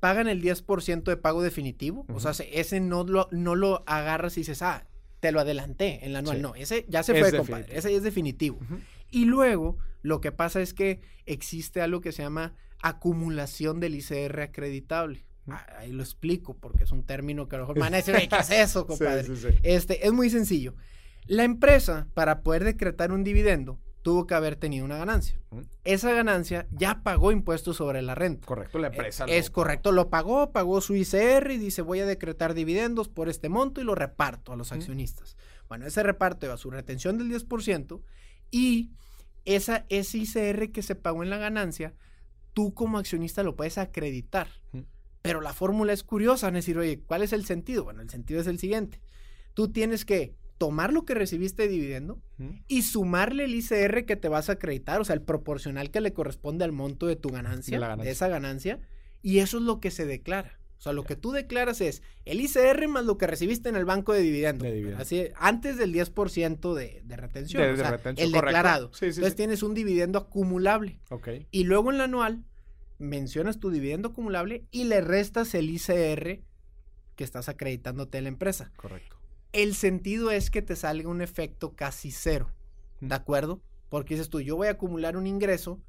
[0.00, 4.40] Pagan el 10% de pago definitivo, o sea, ese no lo, no lo agarras y
[4.40, 4.86] dices, ah,
[5.20, 6.42] te lo adelanté en la anual.
[6.42, 7.74] No, ese ya se fue, compadre.
[7.74, 8.58] Ese es definitivo.
[9.14, 14.40] Y luego Lo que pasa es que existe algo que se llama acumulación del ICR
[14.40, 15.24] acreditable.
[15.48, 17.98] Ah, ahí lo explico porque es un término que a lo mejor me van a
[17.98, 19.26] decir, ¿qué es eso, compadre?
[19.62, 20.74] Este, es muy sencillo.
[21.26, 25.40] La empresa, para poder decretar un dividendo, tuvo que haber tenido una ganancia.
[25.84, 28.46] Esa ganancia ya pagó impuestos sobre la renta.
[28.46, 29.24] Correcto, la empresa.
[29.24, 33.48] Es, correcto, lo pagó, pagó su ICR y dice voy a decretar dividendos por este
[33.48, 35.38] monto y lo reparto a los accionistas.
[35.66, 38.02] Bueno, ese reparto a su retención del 10%
[38.50, 38.90] y
[39.44, 41.94] esa, ese ICR que se pagó en la ganancia,
[42.52, 44.48] tú como accionista lo puedes acreditar.
[45.22, 47.84] Pero la fórmula es curiosa, van a decir, oye, ¿cuál es el sentido?
[47.84, 49.00] Bueno, el sentido es el siguiente.
[49.54, 52.20] Tú tienes que tomar lo que recibiste de dividendo
[52.68, 56.12] y sumarle el ICR que te vas a acreditar, o sea, el proporcional que le
[56.12, 58.80] corresponde al monto de tu ganancia, de, esa ganancia,
[59.22, 60.58] y eso es lo que se declara.
[60.84, 63.86] O sea, lo que tú declaras es el ICR más lo que recibiste en el
[63.86, 64.66] banco de dividendo.
[64.98, 67.72] Así, antes del 10% de, de retención.
[67.72, 68.90] o sea, el declarado.
[69.00, 70.98] Entonces tienes un dividendo acumulable.
[71.50, 72.44] Y luego en la anual
[72.98, 76.42] mencionas tu dividendo acumulable y le restas el ICR
[77.16, 78.70] que estás acreditándote en la empresa.
[78.76, 79.16] Correcto.
[79.54, 82.50] El sentido es que te salga un efecto casi cero,
[83.00, 83.62] ¿de acuerdo?
[83.88, 85.80] Porque dices tú, yo voy a acumular un ingreso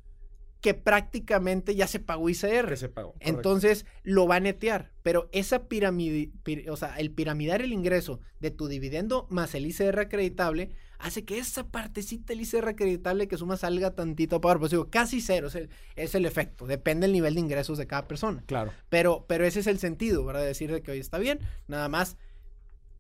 [0.66, 2.76] que prácticamente ya se pagó ICR.
[2.76, 3.14] se pagó.
[3.20, 4.90] Entonces lo va a netear.
[5.04, 6.32] Pero esa pirámide,
[6.72, 11.38] o sea, el piramidar el ingreso de tu dividendo más el ICR acreditable hace que
[11.38, 15.56] esa partecita del ICR acreditable que suma salga tantito para pues digo, casi cero es
[15.56, 18.44] el, es el, efecto, depende del nivel de ingresos de cada persona.
[18.48, 18.72] Claro.
[18.90, 20.46] Pero, pero ese es el sentido, ¿verdad?
[20.46, 22.18] Decir de que hoy está bien, nada más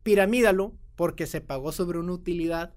[0.04, 2.76] piramídalo porque se pagó sobre una utilidad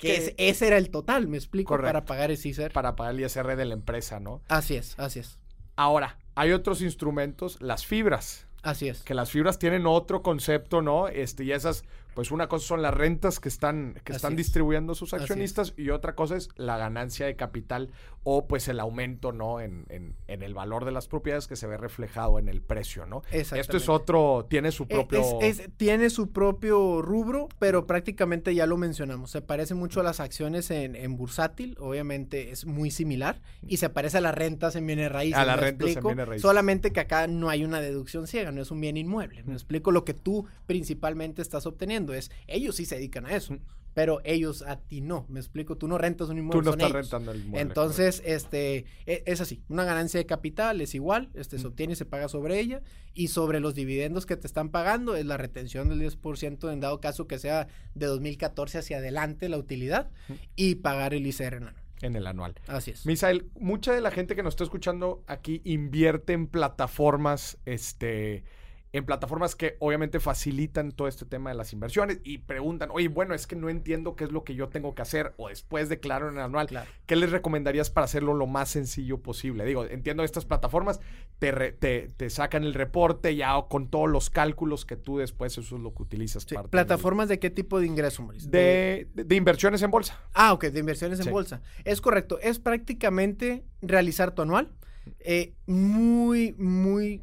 [0.00, 2.72] que ese era el total, me explico, para pagar el ICR.
[2.72, 4.42] Para pagar el ISR de la empresa, ¿no?
[4.48, 5.38] Así es, así es.
[5.76, 8.46] Ahora, hay otros instrumentos, las fibras.
[8.62, 9.02] Así es.
[9.02, 11.08] Que las fibras tienen otro concepto, ¿no?
[11.08, 11.84] Este, y esas
[12.20, 16.14] pues una cosa son las rentas que están, que están distribuyendo sus accionistas y otra
[16.14, 17.88] cosa es la ganancia de capital
[18.24, 19.58] o pues el aumento, ¿no?
[19.58, 23.22] En, en, el valor de las propiedades que se ve reflejado en el precio, ¿no?
[23.30, 25.38] Esto es otro, tiene su e, propio...
[25.78, 29.30] tiene su propio rubro, pero prácticamente ya lo mencionamos.
[29.30, 33.88] Se parece mucho a las acciones en, en bursátil, obviamente es muy similar, y se
[33.88, 35.38] parece a las rentas en bienes raíces.
[35.38, 36.42] A las rentas en bienes raíces.
[36.42, 39.42] Solamente que acá no hay una deducción ciega, no es un bien inmueble.
[39.44, 43.58] Me explico lo que tú principalmente estás obteniendo es, ellos sí se dedican a eso,
[43.94, 46.60] pero ellos a ti no, me explico, tú no rentas un inmueble.
[46.60, 47.60] Tú no estás rentando el inmueble.
[47.60, 51.96] Entonces, este, e, es, así, una ganancia de capital es igual, este, se obtiene y
[51.96, 52.82] se paga sobre ella,
[53.14, 57.00] y sobre los dividendos que te están pagando es la retención del 10% en dado
[57.00, 60.10] caso que sea de 2014 hacia adelante la utilidad,
[60.56, 61.74] y pagar el ICR en anual.
[62.02, 62.54] En el anual.
[62.66, 63.04] Así es.
[63.04, 68.44] Misael, mucha de la gente que nos está escuchando aquí invierte en plataformas, este
[68.92, 73.34] en plataformas que obviamente facilitan todo este tema de las inversiones y preguntan, oye, bueno,
[73.34, 76.28] es que no entiendo qué es lo que yo tengo que hacer o después declaro
[76.28, 76.68] en el anual.
[77.06, 79.64] ¿Qué les recomendarías para hacerlo lo más sencillo posible?
[79.64, 81.00] Digo, entiendo estas plataformas,
[81.38, 85.82] te, te, sacan el reporte ya con todos los cálculos que tú después eso es
[85.82, 86.44] lo que utilizas.
[86.70, 88.50] ¿Plataformas de qué tipo de ingreso, Mauricio?
[88.50, 90.20] De, de, inversiones en bolsa.
[90.34, 91.62] Ah, ok, de inversiones en bolsa.
[91.84, 94.72] Es correcto, es prácticamente realizar tu anual.
[95.20, 97.22] Eh, muy, muy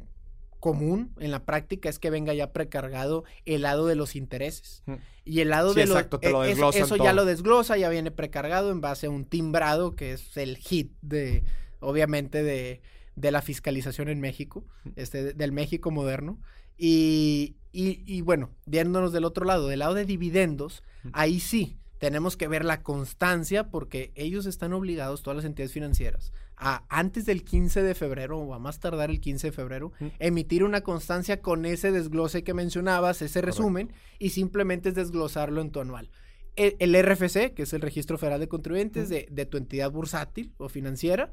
[0.60, 4.82] común en la práctica es que venga ya precargado el lado de los intereses.
[5.24, 5.96] Y el lado de los...
[5.96, 9.24] Exacto, te lo e, Eso ya lo desglosa, ya viene precargado en base a un
[9.24, 11.44] timbrado que es el hit de,
[11.80, 12.80] obviamente, de,
[13.14, 14.64] de la fiscalización en México,
[14.96, 16.40] este, del México moderno.
[16.76, 22.36] Y, y, y bueno, viéndonos del otro lado, del lado de dividendos, ahí sí, tenemos
[22.36, 27.44] que ver la constancia porque ellos están obligados, todas las entidades financieras, a antes del
[27.44, 31.64] 15 de febrero o a más tardar el 15 de febrero, emitir una constancia con
[31.64, 36.10] ese desglose que mencionabas, ese resumen, y simplemente es desglosarlo en tu anual.
[36.56, 40.52] E, el, RFC, que es el Registro Federal de Contribuyentes de, de, tu entidad bursátil
[40.58, 41.32] o financiera,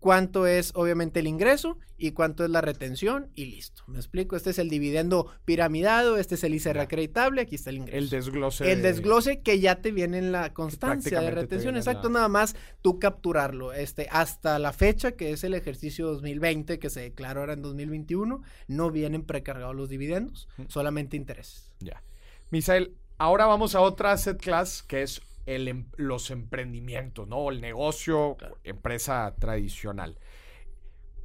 [0.00, 3.84] cuánto es obviamente el ingreso y cuánto es la retención y listo.
[3.86, 4.34] ¿Me explico?
[4.34, 7.98] Este es el dividendo piramidado, este es el ICR acreditable, aquí está el ingreso.
[7.98, 8.72] El desglose.
[8.72, 12.98] El desglose que ya te viene en la constancia de retención, exacto, nada más tú
[12.98, 13.72] capturarlo.
[13.74, 18.42] Este, hasta la fecha, que es el ejercicio 2020 que se declaró ahora en 2021,
[18.68, 21.70] no vienen precargados los dividendos, solamente intereses.
[21.80, 22.02] Ya.
[22.50, 25.20] Misael, ahora vamos a otra asset class que es
[25.52, 27.50] Em, los emprendimientos, ¿no?
[27.50, 30.16] El negocio, empresa tradicional.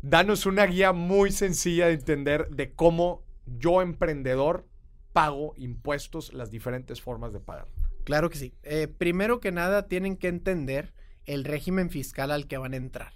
[0.02, 4.66] Danos una guía muy sencilla de entender de cómo yo, emprendedor,
[5.14, 7.68] pago impuestos, las diferentes formas de pagar.
[8.04, 8.56] Claro que sí.
[8.64, 10.94] Eh, primero que nada, tienen que entender
[11.26, 13.14] el régimen fiscal al que van a entrar.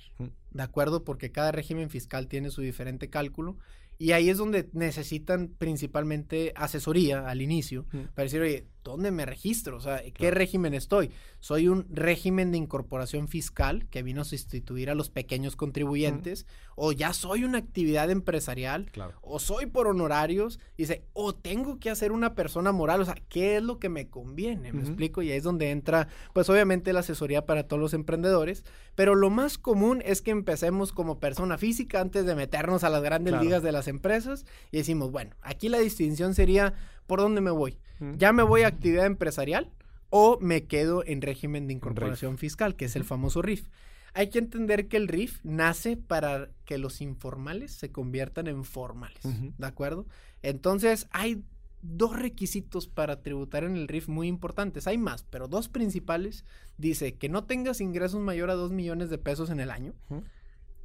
[0.51, 1.03] ¿De acuerdo?
[1.03, 3.57] Porque cada régimen fiscal tiene su diferente cálculo.
[3.97, 9.77] Y ahí es donde necesitan principalmente asesoría al inicio para decir, oye, ¿dónde me registro?
[9.77, 11.11] O sea, ¿qué régimen estoy?
[11.39, 16.91] Soy un régimen de incorporación fiscal que vino a sustituir a los pequeños contribuyentes, o
[16.91, 18.89] ya soy una actividad empresarial,
[19.21, 23.57] o soy por honorarios, dice, o tengo que hacer una persona moral, o sea, ¿qué
[23.57, 24.71] es lo que me conviene?
[24.73, 25.21] ¿Me explico?
[25.21, 28.63] Y ahí es donde entra, pues obviamente la asesoría para todos los emprendedores,
[28.95, 33.03] pero lo más común es que empecemos como persona física antes de meternos a las
[33.03, 36.73] grandes ligas de las empresas y decimos, bueno, aquí la distinción sería,
[37.09, 37.79] ¿por dónde me voy?
[38.17, 39.69] ¿Ya me voy a actividad empresarial
[40.09, 43.67] o me quedo en régimen de incorporación fiscal, que es el famoso RIF?
[44.13, 49.23] Hay que entender que el RIF nace para que los informales se conviertan en formales,
[49.23, 50.05] ¿de acuerdo?
[50.43, 51.43] Entonces, hay
[51.81, 54.87] dos requisitos para tributar en el RIF muy importantes.
[54.87, 56.45] Hay más, pero dos principales.
[56.77, 59.93] Dice que no tengas ingresos mayor a 2 millones de pesos en el año.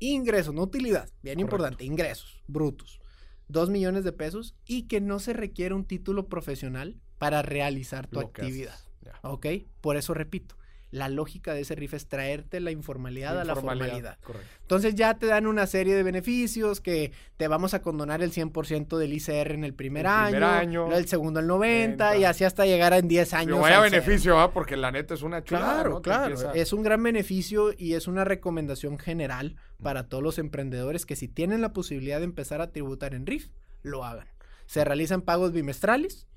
[0.00, 3.00] Ingresos, no utilidad, bien importante, ingresos brutos.
[3.48, 8.20] 2 millones de pesos y que no se requiere un título profesional para realizar tu
[8.20, 8.78] actividad.
[9.22, 9.46] ¿Ok?
[9.80, 10.56] Por eso repito,
[10.94, 14.16] la lógica de ese RIF es traerte la informalidad, a la formalidad.
[14.60, 18.96] Entonces ya te dan una serie de beneficios que te vamos a condonar el 100%
[18.96, 23.08] del ICR en el primer, año, el segundo el 90 y así hasta llegar en
[23.08, 23.56] 10 años.
[23.56, 24.52] No vaya beneficio, ¿ah?
[24.52, 25.82] porque la neta es una chulada.
[25.82, 26.52] Claro, claro.
[26.52, 31.26] Es un gran beneficio y es una recomendación general para todos los emprendedores que si
[31.26, 33.50] tienen la posibilidad de empezar a tributar en RIF,
[33.82, 34.28] lo hagan.
[34.66, 36.28] Se realizan pagos bimestrales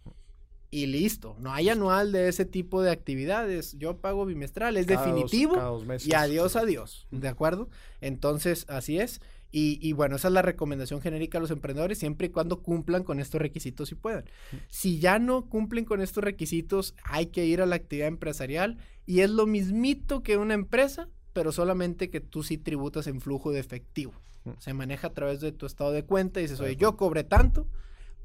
[0.69, 1.36] y listo.
[1.39, 3.77] No hay anual de ese tipo de actividades.
[3.77, 5.84] Yo pago bimestral, es definitivo.
[6.03, 7.08] y adiós, adiós.
[7.12, 7.69] ¿De acuerdo?
[8.01, 9.21] Entonces, así es.
[9.49, 13.19] Y, bueno, esa es la recomendación genérica a los emprendedores, siempre y cuando cumplan con
[13.19, 14.25] estos requisitos y puedan.
[14.67, 19.21] Si ya no cumplen con estos requisitos, hay que ir a la actividad empresarial y
[19.21, 23.60] es lo mismito que una empresa, pero solamente que tú sí tributas en flujo de
[23.60, 24.13] efectivo.
[24.60, 27.67] Se maneja a través de tu estado de cuenta y dices, oye, yo cobré tanto,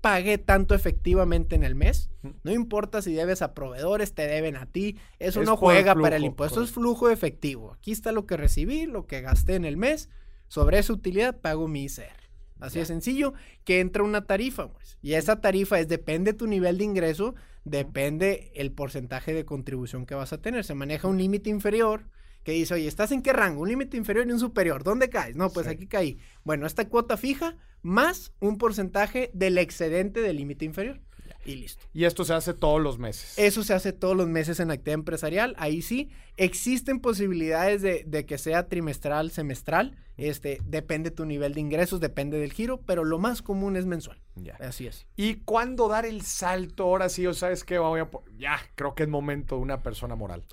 [0.02, 2.10] pagué tanto efectivamente en el mes.
[2.42, 4.98] No importa si debes a proveedores, te deben a ti.
[5.18, 7.72] Eso no juega para el impuesto, es flujo efectivo.
[7.72, 10.10] Aquí está lo que recibí, lo que gasté en el mes.
[10.48, 12.20] Sobre esa utilidad pago mi ICR.
[12.58, 13.32] Así de sencillo,
[13.64, 14.98] que entra una tarifa, pues.
[15.02, 17.34] Y esa tarifa es, depende tu nivel de ingreso,
[17.64, 20.64] depende el porcentaje de contribución que vas a tener.
[20.64, 22.04] Se maneja un límite inferior
[22.44, 23.62] que dice, oye, ¿estás en qué rango?
[23.62, 24.82] Un límite inferior y un superior.
[24.84, 25.36] ¿Dónde caes?
[25.36, 26.18] No, pues aquí caí.
[26.44, 31.00] Bueno, esta cuota fija más un porcentaje del excedente del límite inferior.
[31.44, 31.84] Y listo.
[31.92, 33.36] Y esto se hace todos los meses.
[33.36, 35.54] Eso se hace todos los meses en actividad empresarial.
[35.58, 39.96] Ahí sí, existen posibilidades de, que sea trimestral, semestral.
[40.16, 44.20] Este, depende tu nivel de ingresos, depende del giro, pero lo más común es mensual.
[44.36, 44.54] Ya.
[44.60, 45.06] Así es.
[45.16, 46.84] ¿Y cuándo dar el salto?
[46.84, 50.14] Ahora sí, o sabes qué, voy a ya, creo que es momento de una persona
[50.14, 50.44] moral.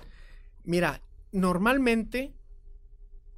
[0.64, 1.00] Mira,
[1.32, 2.34] normalmente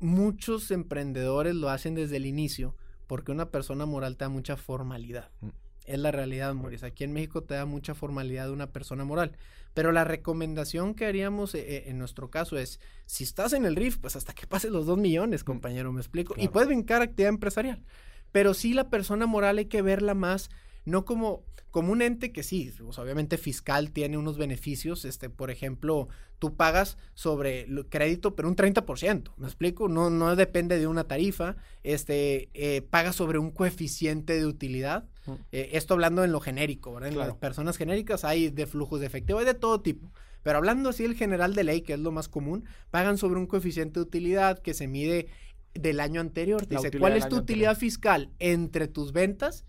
[0.00, 2.74] muchos emprendedores lo hacen desde el inicio
[3.06, 5.30] porque una persona moral te da mucha formalidad.
[5.40, 5.48] Mm.
[5.84, 6.86] Es la realidad, Maurice.
[6.86, 9.36] Aquí en México te da mucha formalidad una persona moral.
[9.74, 13.74] Pero la recomendación que haríamos eh, eh, en nuestro caso es, si estás en el
[13.74, 15.44] RIF, pues hasta que pases los dos millones, mm.
[15.44, 16.34] compañero, me explico.
[16.36, 17.82] Y puedes brincar actividad empresarial.
[18.30, 20.50] Pero sí la persona moral hay que verla más
[20.84, 25.50] no como, como un ente que sí, pues, obviamente fiscal tiene unos beneficios, este, por
[25.50, 29.88] ejemplo, tú pagas sobre el crédito, pero un 30%, ¿me explico?
[29.88, 35.08] No, no depende de una tarifa, este, eh, pagas sobre un coeficiente de utilidad,
[35.52, 37.10] eh, esto hablando en lo genérico, ¿verdad?
[37.10, 40.12] En las personas genéricas hay de flujos de efectivo, hay de todo tipo.
[40.42, 43.46] Pero hablando así el general de ley, que es lo más común, pagan sobre un
[43.46, 45.28] coeficiente de utilidad que se mide
[45.74, 46.66] del año anterior.
[46.66, 49.64] Dice, ¿cuál es tu utilidad fiscal entre tus ventas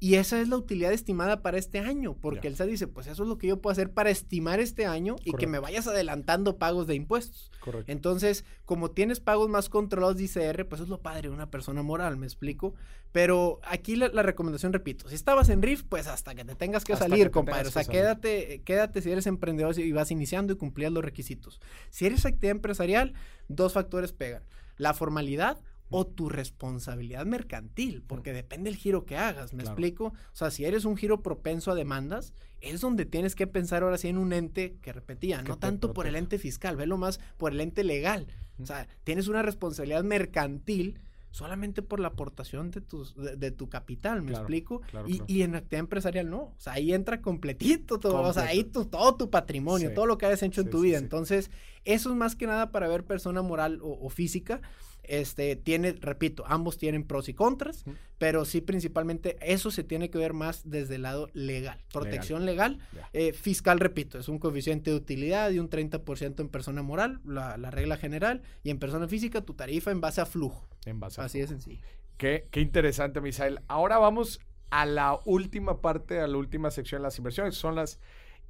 [0.00, 3.22] y esa es la utilidad estimada para este año, porque el SAT dice, pues eso
[3.22, 6.58] es lo que yo puedo hacer para estimar este año y que me vayas adelantando
[6.58, 7.50] pagos de impuestos.
[7.60, 7.90] Correcto.
[7.90, 11.82] Entonces, como tienes pagos más controlados de ICR, pues es lo padre de una persona
[11.82, 12.74] moral, me explico.
[13.12, 16.96] Pero aquí la, recomendación, repito, si estabas en RIF, pues hasta que te tengas que
[16.96, 17.68] salir, compadre.
[17.68, 21.60] O sea, quédate, quédate si eres emprendedor y vas iniciando y cumplías los requisitos.
[21.90, 23.14] Si eres actividad empresarial,
[23.46, 24.42] dos factores pegan.
[24.76, 25.60] La formalidad
[25.96, 30.06] o tu responsabilidad mercantil, porque depende del giro que hagas, ¿me explico?
[30.06, 33.96] O sea, si eres un giro propenso a demandas, es donde tienes que pensar ahora
[33.96, 37.52] sí en un ente que repetía, no tanto por el ente fiscal, velo más por
[37.52, 38.26] el ente legal.
[38.60, 40.98] O sea, tienes una responsabilidad mercantil
[41.30, 44.82] solamente por la aportación de, tus, de, tu capital, ¿me explico?
[45.06, 48.64] y, y, en actividad empresarial no, o sea, ahí entra completito todo, o sea, ahí
[48.64, 50.98] todo tu patrimonio, todo lo que hayas hecho en tu vida.
[50.98, 51.52] Entonces,
[51.84, 54.60] eso es más que nada para ver persona moral o física.
[55.08, 57.84] Este tiene, repito, ambos tienen pros y contras,
[58.18, 61.78] pero sí principalmente eso se tiene que ver más desde el lado legal.
[61.92, 62.78] Protección legal,
[63.12, 67.56] eh, fiscal, repito, es un coeficiente de utilidad y un 30% en persona moral, la,
[67.70, 70.68] regla general, y en persona física tu tarifa en base a flujo.
[70.86, 71.82] En base Así de sencillo.
[72.16, 73.60] Qué, qué interesante, Misael.
[73.66, 74.40] Ahora vamos
[74.70, 78.00] a la última parte, a la última sección de las inversiones, son las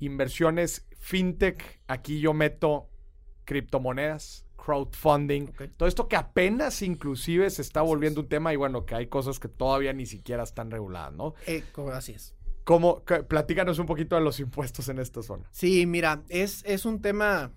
[0.00, 2.88] inversiones fintech, aquí yo meto
[3.44, 8.94] criptomonedas, crowdfunding, todo esto que apenas inclusive se está volviendo un tema y bueno, que
[8.94, 11.34] hay cosas que todavía ni siquiera están reguladas, ¿no?
[11.46, 11.62] Eh,
[11.92, 12.34] así es.
[12.64, 13.02] ¿Cómo?
[13.28, 15.44] Platícanos un poquito de los impuestos en esta zona.
[15.50, 17.52] Sí, mira, es, es un tema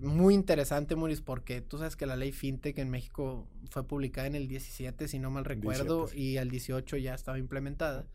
[0.00, 4.34] muy interesante, Maurice, porque tú sabes que la ley FinTech en México fue publicada en
[4.34, 8.06] el 17, si no mal recuerdo, y al 18 ya estaba implementada.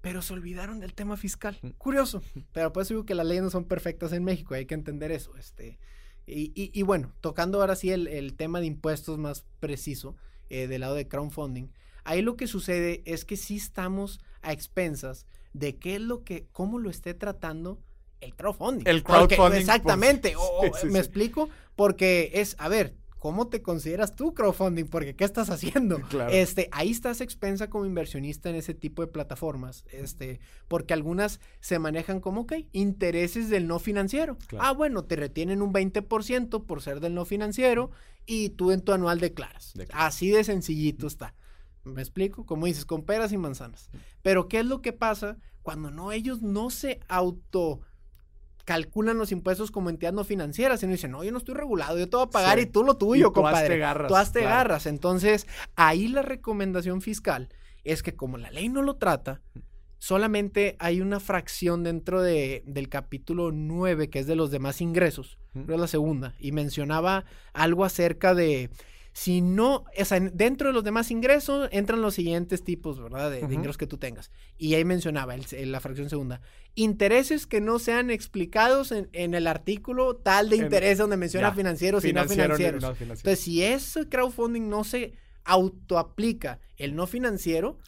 [0.00, 1.58] Pero se olvidaron del tema fiscal.
[1.62, 1.70] Mm.
[1.78, 2.22] Curioso.
[2.52, 5.36] Pero pues digo que las leyes no son perfectas en México, hay que entender eso.
[5.36, 5.78] Este,
[6.34, 10.16] y, y, bueno, tocando ahora sí el, tema de impuestos más preciso,
[10.50, 11.68] eh, del lado de crowdfunding,
[12.04, 16.46] ahí lo que sucede es que sí estamos a expensas de qué es lo que,
[16.52, 17.80] cómo lo esté tratando
[18.20, 18.86] el crowdfunding.
[18.86, 19.36] El crowdfunding.
[19.36, 20.34] Pues, exactamente.
[20.84, 21.48] ¿Me explico?
[21.76, 24.86] Porque es, a ver, ¿cómo te consideras tú crowdfunding?
[24.86, 26.00] Porque ¿qué estás haciendo?
[26.32, 31.78] Este, ahí estás expensa como inversionista en ese tipo de plataformas, este, porque algunas se
[31.78, 34.38] manejan como, ok, intereses del no financiero.
[34.58, 37.92] Ah, bueno, te retienen un 20% por ser del no financiero
[38.26, 39.72] y tú en tu anual declaras.
[39.92, 41.36] Así de sencillito está.
[41.84, 42.44] ¿Me explico?
[42.44, 43.88] Como dices, con peras y manzanas.
[44.22, 47.82] Pero ¿qué es lo que pasa cuando no ellos no se auto
[48.64, 52.08] calculan los impuestos como entidad no financiera, sino dicen, no, yo no estoy regulado, yo
[52.08, 53.78] te voy a pagar y tú lo tuyo, tú compadre.
[53.78, 54.86] Garras, tú hazte garras.
[54.86, 55.46] Entonces,
[55.76, 57.48] ahí la recomendación fiscal
[57.84, 59.40] es que como la ley no lo trata,
[59.98, 65.38] solamente hay una fracción dentro de, del capítulo 9, que es de los demás ingresos,
[65.54, 68.70] es la segunda, y mencionaba algo acerca de
[69.12, 73.30] si no, o sea, dentro de los demás ingresos entran los siguientes tipos, ¿verdad?
[73.30, 74.30] De, ingresos que tú tengas.
[74.56, 76.40] Y ahí mencionaba el, la fracción segunda.
[76.74, 82.12] Intereses que no sean explicados en, el artículo tal de interés donde menciona financieros y
[82.14, 82.82] no financieros.
[82.82, 85.12] Entonces, si ese crowdfunding no se
[85.44, 87.78] autoaplica el no financiero,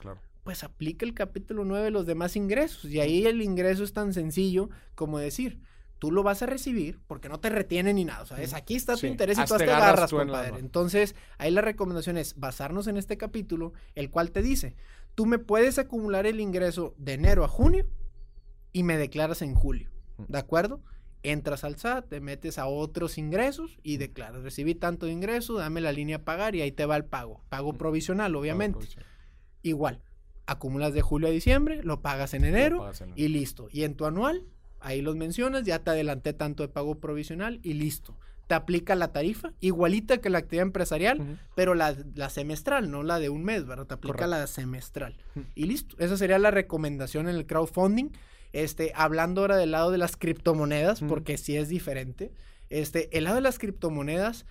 [0.43, 2.85] pues aplica el capítulo 9 de los demás ingresos.
[2.85, 5.59] Y ahí el ingreso es tan sencillo como decir,
[6.05, 8.21] tú lo vas a recibir porque no te retiene ni nada.
[8.21, 10.59] O sea, es aquí está tu interés y tú te agarras, compadre.
[10.59, 14.77] Entonces, ahí la recomendación es basarnos en este capítulo, el cual te dice,
[15.15, 17.87] tú me puedes acumular el ingreso de enero a junio
[18.71, 19.89] y me declaras en julio.
[20.29, 20.83] ¿De acuerdo?
[21.23, 25.81] Entras al SAT, te metes a otros ingresos y declaras, recibí tanto de ingreso, dame
[25.81, 27.43] la línea a pagar y ahí te va el pago.
[27.49, 28.87] Pago provisional, obviamente.
[29.63, 30.03] Igual,
[30.45, 33.69] acumulas de julio a diciembre, lo pagas en enero y listo.
[33.71, 34.45] Y en tu anual
[34.85, 38.17] ahí los mencionas, ya te adelanté tanto de pago provisional y listo.
[38.47, 41.95] Te aplica la tarifa, igualita que la actividad empresarial, pero la,
[42.29, 43.87] semestral, no la de un mes, ¿verdad?
[43.87, 45.17] Te aplica la semestral.
[45.55, 45.97] Y listo.
[45.99, 48.11] Esa sería la recomendación en el crowdfunding.
[48.53, 52.33] Este, hablando ahora del lado de las criptomonedas, porque sí es diferente.
[52.69, 54.45] Este, el lado de las criptomonedas,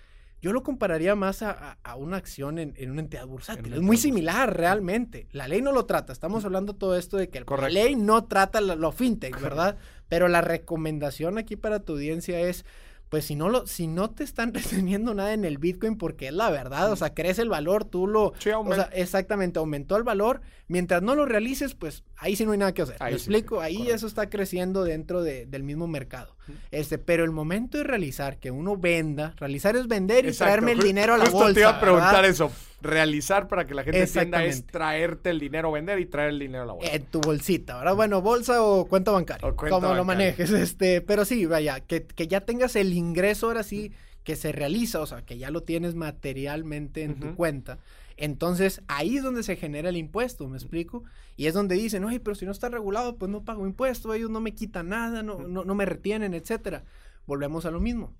[0.44, 3.72] yo lo compararía más a, una acción en, una entidad bursátil.
[3.72, 5.26] es muy similar realmente.
[5.32, 6.12] La ley no lo trata.
[6.12, 9.78] Estamos hablando todo esto de que la ley no trata lo, fintech, ¿verdad?
[10.06, 12.66] Pero la recomendación aquí para tu audiencia es
[13.08, 16.34] pues si no lo, si no te están reteniendo nada en el Bitcoin, porque es
[16.34, 20.42] la verdad, o sea, crece el valor, tú lo, o sea, exactamente, aumentó el valor,
[20.68, 22.96] mientras no lo realices, pues ahí sí no hay nada que hacer.
[23.00, 23.60] Ahí explico?
[23.60, 26.34] ahí eso está creciendo dentro del mismo mercado.
[26.70, 30.80] Este, pero el momento de realizar, que uno venda, realizar es vender y traerme el
[30.80, 31.54] dinero a la bolsa.
[31.54, 32.50] te iba a preguntar eso
[32.80, 36.64] realizar para que la gente entienda es traerte el dinero, vender y traer el dinero
[36.64, 36.92] a la bolsa.
[36.92, 37.96] En tu bolsita, ¿verdad?
[37.96, 42.76] Bueno, bolsa o cuenta bancaria, como lo manejes, este, pero sí, vaya, que, ya tengas
[42.76, 47.18] el ingreso ahora sí que se realiza, o sea, que ya lo tienes materialmente en
[47.18, 47.78] tu cuenta.
[48.16, 51.02] Entonces, ahí es donde se genera el impuesto, ¿me explico?
[51.36, 54.30] Y es donde dicen, oye, pero si no está regulado, pues no pago impuesto, ellos
[54.30, 56.84] no me quitan nada, no, no, no me retienen, etcétera.
[57.26, 58.14] Volvemos a lo mismo.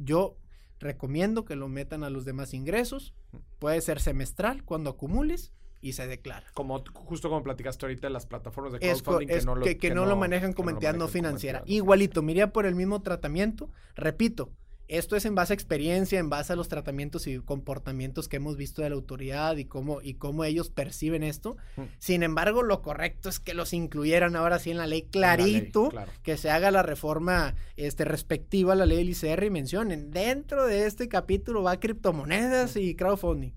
[0.00, 0.36] Yo
[0.80, 3.14] recomiendo que lo metan a los demás ingresos.
[3.58, 6.46] Puede ser semestral cuando acumules y se declara.
[6.54, 10.16] Como justo como platicaste ahorita las plataformas de crowdfunding que, no lo, que, no, lo
[10.16, 11.62] manejan como entidad no financiera.
[11.66, 13.70] Igualito, miría por el mismo tratamiento.
[13.94, 14.50] Repito,
[14.90, 18.56] esto es en base a experiencia, en base a los tratamientos y comportamientos que hemos
[18.56, 21.56] visto de la autoridad y cómo, y cómo ellos perciben esto.
[22.00, 25.90] Sin embargo, lo correcto es que los incluyeran ahora sí en la ley clarito,
[26.24, 30.66] que se haga la reforma este, respectiva a la ley del ICR y mencionen, dentro
[30.66, 33.52] de este capítulo va criptomonedas y crowdfunding.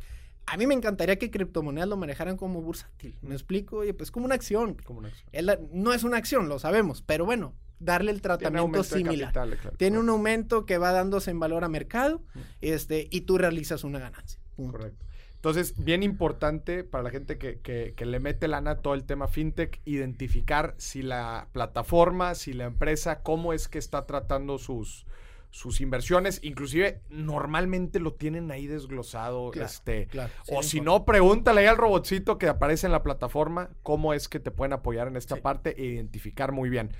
[0.46, 3.18] A mí me encantaría que criptomonedas lo manejaran como bursátil.
[3.24, 3.78] ¿Me explico?
[3.78, 4.76] Oye, pues como una acción.
[4.84, 5.70] Como una acción.
[5.72, 9.34] no es una acción, lo sabemos, pero bueno, darle el tratamiento similar.
[9.78, 12.22] Tiene un aumento que va dándose en valor a mercado
[12.62, 14.40] este, y tú realizas una ganancia.
[14.56, 15.06] Correcto.
[15.44, 19.28] Entonces, bien importante para la gente que, que, le mete lana a todo el tema
[19.28, 25.06] fintech, identificar si la plataforma, si la empresa, cómo es que está tratando sus,
[25.54, 30.08] sus inversiones, inclusive normalmente lo tienen ahí desglosado, este,
[30.48, 34.40] o si no, pregúntale ahí al robotcito que aparece en la plataforma cómo es que
[34.40, 36.92] te pueden apoyar en esta parte e identificar muy bien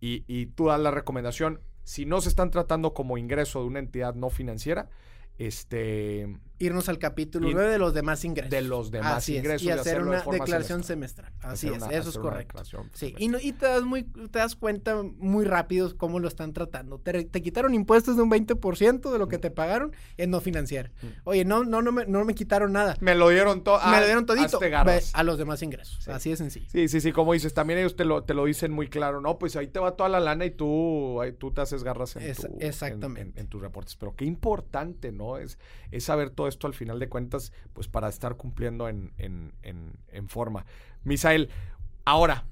[0.00, 3.78] y, y tú das la recomendación, si no se están tratando como ingreso de una
[3.78, 4.88] entidad no financiera,
[5.38, 8.50] este irnos al capítulo 9 de los demás ingresos.
[8.50, 9.62] De los demás ingresos.
[9.62, 11.32] y hacer una declaración semestral.
[11.40, 12.62] Así es, eso es correcto.
[12.92, 16.98] Sí, y, y, te, das muy, te das cuenta muy rápido cómo lo están tratando.
[16.98, 20.92] Te, quitaron impuestos de un 20% de lo que te pagaron en no financiar.
[21.24, 22.96] Oye, no, no, no me, no me quitaron nada.
[23.00, 23.80] Me lo dieron todo.
[23.90, 24.60] Me lo dieron todito.
[25.14, 26.06] A los demás ingresos.
[26.08, 26.66] Así de sencillo.
[26.70, 29.38] Sí, sí, sí, como dices, también ellos te lo, te lo dicen muy claro, ¿no?
[29.38, 32.22] Pues ahí te va toda la lana y tú, ahí, tú te haces garras en,
[32.60, 33.40] exactamente.
[33.40, 33.96] En, tus reportes.
[33.96, 35.38] Pero qué importante, ¿no?
[35.38, 35.58] Es,
[35.90, 39.12] es saber todo esto al final de cuentas pues para estar cumpliendo en,
[40.28, 40.66] forma.
[41.04, 41.48] Misael,
[42.04, 42.44] ahora,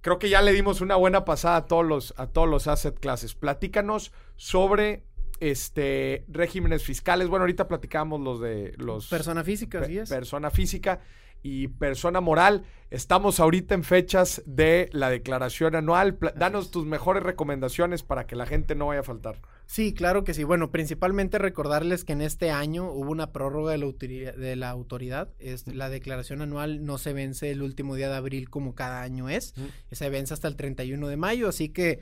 [0.00, 2.98] creo que ya le dimos una buena pasada a todos los, a todos los asset
[2.98, 3.34] classes.
[3.34, 5.04] Platícanos sobre
[5.38, 7.28] este regímenes fiscales.
[7.28, 10.08] Bueno, ahorita platicamos los de los persona física, es.
[10.08, 11.00] Persona física
[11.42, 12.64] y persona moral.
[12.90, 16.18] Estamos ahorita en fechas de la declaración anual.
[16.36, 19.40] danos tus mejores recomendaciones para que la gente no vaya a faltar.
[19.72, 20.44] Sí, claro que sí.
[20.44, 24.34] Bueno, principalmente recordarles que en este año hubo una prórroga de la autoridad.
[24.34, 25.30] De la, autoridad.
[25.64, 29.54] la declaración anual no se vence el último día de abril como cada año es.
[29.90, 32.00] Se vence hasta el 31 de mayo, así que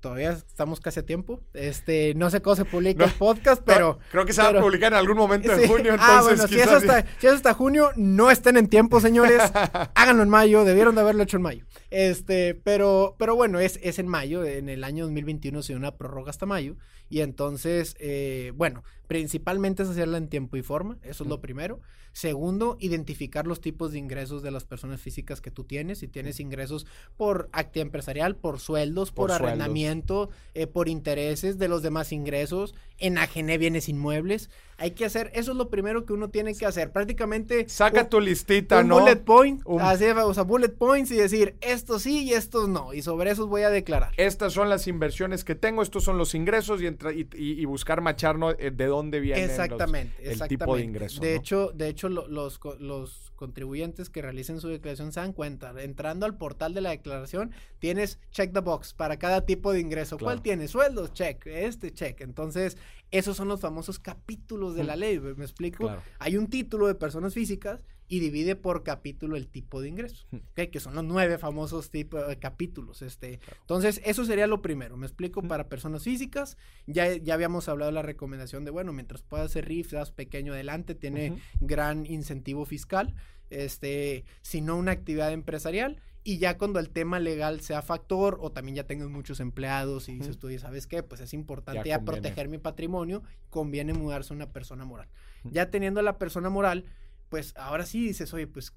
[0.00, 1.40] todavía estamos casi a tiempo.
[1.52, 3.98] Este, no sé cómo se publica el podcast, pero.
[4.10, 5.96] creo que se va a publicar en algún momento de junio.
[5.98, 9.42] ah, bueno, si es, hasta, si es hasta junio, no estén en tiempo, señores.
[9.94, 11.66] Háganlo en mayo, debieron de haberlo hecho en mayo.
[11.90, 14.44] Este, pero, pero bueno, es, es en mayo.
[14.44, 16.76] En el año 2021 se dio una prórroga hasta mayo.
[17.10, 20.96] Y entonces, eh, bueno, principalmente es hacerla en tiempo y forma.
[21.02, 21.80] Eso es lo primero.
[22.12, 25.98] Segundo, identificar los tipos de ingresos de las personas físicas que tú tienes.
[25.98, 26.86] Si tienes ingresos
[27.16, 33.58] por actividad empresarial, por sueldos, por, arrendamiento, eh, por intereses de los demás ingresos, enajené
[33.58, 34.48] bienes inmuebles.
[34.80, 36.90] Hay que hacer, eso es lo primero que uno tiene que hacer.
[36.90, 37.68] Prácticamente.
[37.68, 38.98] Saca tu listita, ¿no?
[38.98, 42.94] Bullet point, hacer, o sea, bullet points y decir, estos sí y estos no.
[42.94, 44.12] Y sobre esos voy a declarar.
[44.16, 48.70] Estas son las inversiones que tengo, estos son los ingresos y, y, buscar macharnos eh,
[48.70, 51.20] de dónde viene exactamente, el tipo de ingreso.
[51.20, 55.72] De hecho, de hecho, los, los contribuyentes que realicen su declaración se dan cuenta.
[55.82, 60.18] Entrando al portal de la declaración, tienes check the box para cada tipo de ingreso.
[60.18, 60.72] ¿Cuál tienes?
[60.72, 61.46] Sueldos, check.
[61.46, 62.20] Este, check.
[62.20, 62.76] Entonces,
[63.10, 65.90] esos son los famosos capítulos de la ley, ¿me explico?
[66.18, 67.80] Hay un título de personas físicas
[68.10, 72.40] y divide por capítulo el tipo de ingreso, que son los nueve famosos tipos de
[72.40, 73.02] capítulos.
[73.02, 73.38] Este.
[73.60, 76.58] Entonces, eso sería lo primero, me explico, para personas físicas,
[76.88, 80.54] ya, ya habíamos hablado de la recomendación de, bueno, mientras pueda hacer RIF, seas pequeño
[80.54, 83.14] adelante, tiene gran incentivo fiscal,
[83.48, 88.50] este, si no una actividad empresarial, y ya cuando el tema legal sea factor o
[88.50, 91.04] también ya tengas muchos empleados y dices tú, ¿sabes qué?
[91.04, 95.08] Pues es importante ya, proteger mi patrimonio, conviene mudarse a una persona moral.
[95.44, 96.84] Ya teniendo la persona moral,
[97.30, 98.74] pues ahora sí dices, oye, pues,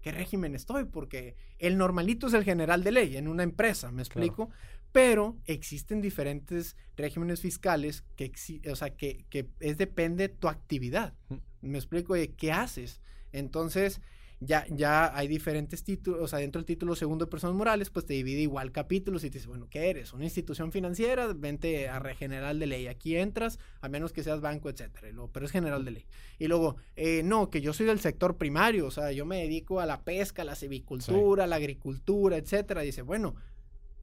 [0.00, 0.86] ¿qué régimen estoy?
[0.86, 4.50] Porque el normalito es el general de ley en una empresa, ¿me explico?
[4.90, 8.32] Pero existen diferentes regímenes fiscales que,
[8.68, 11.14] o sea, que, que es depende de tu actividad.
[11.60, 12.14] ¿Me explico?
[12.14, 13.00] de ¿Qué haces?
[13.30, 14.00] Entonces,
[14.40, 18.06] ya, ya hay diferentes títulos, o sea, dentro del título segundo de personas morales, pues
[18.06, 20.14] te divide igual capítulos y te dice, bueno, ¿qué eres?
[20.14, 22.86] Una institución financiera, vente a general de ley.
[22.86, 25.08] Aquí entras, a menos que seas banco, etcétera.
[25.32, 26.06] pero es general de ley.
[26.38, 29.80] Y luego, eh, no, que yo soy del sector primario, o sea, yo me dedico
[29.80, 32.80] a la pesca, a la silvicultura, a la agricultura, etcétera.
[32.80, 33.34] Dice, bueno,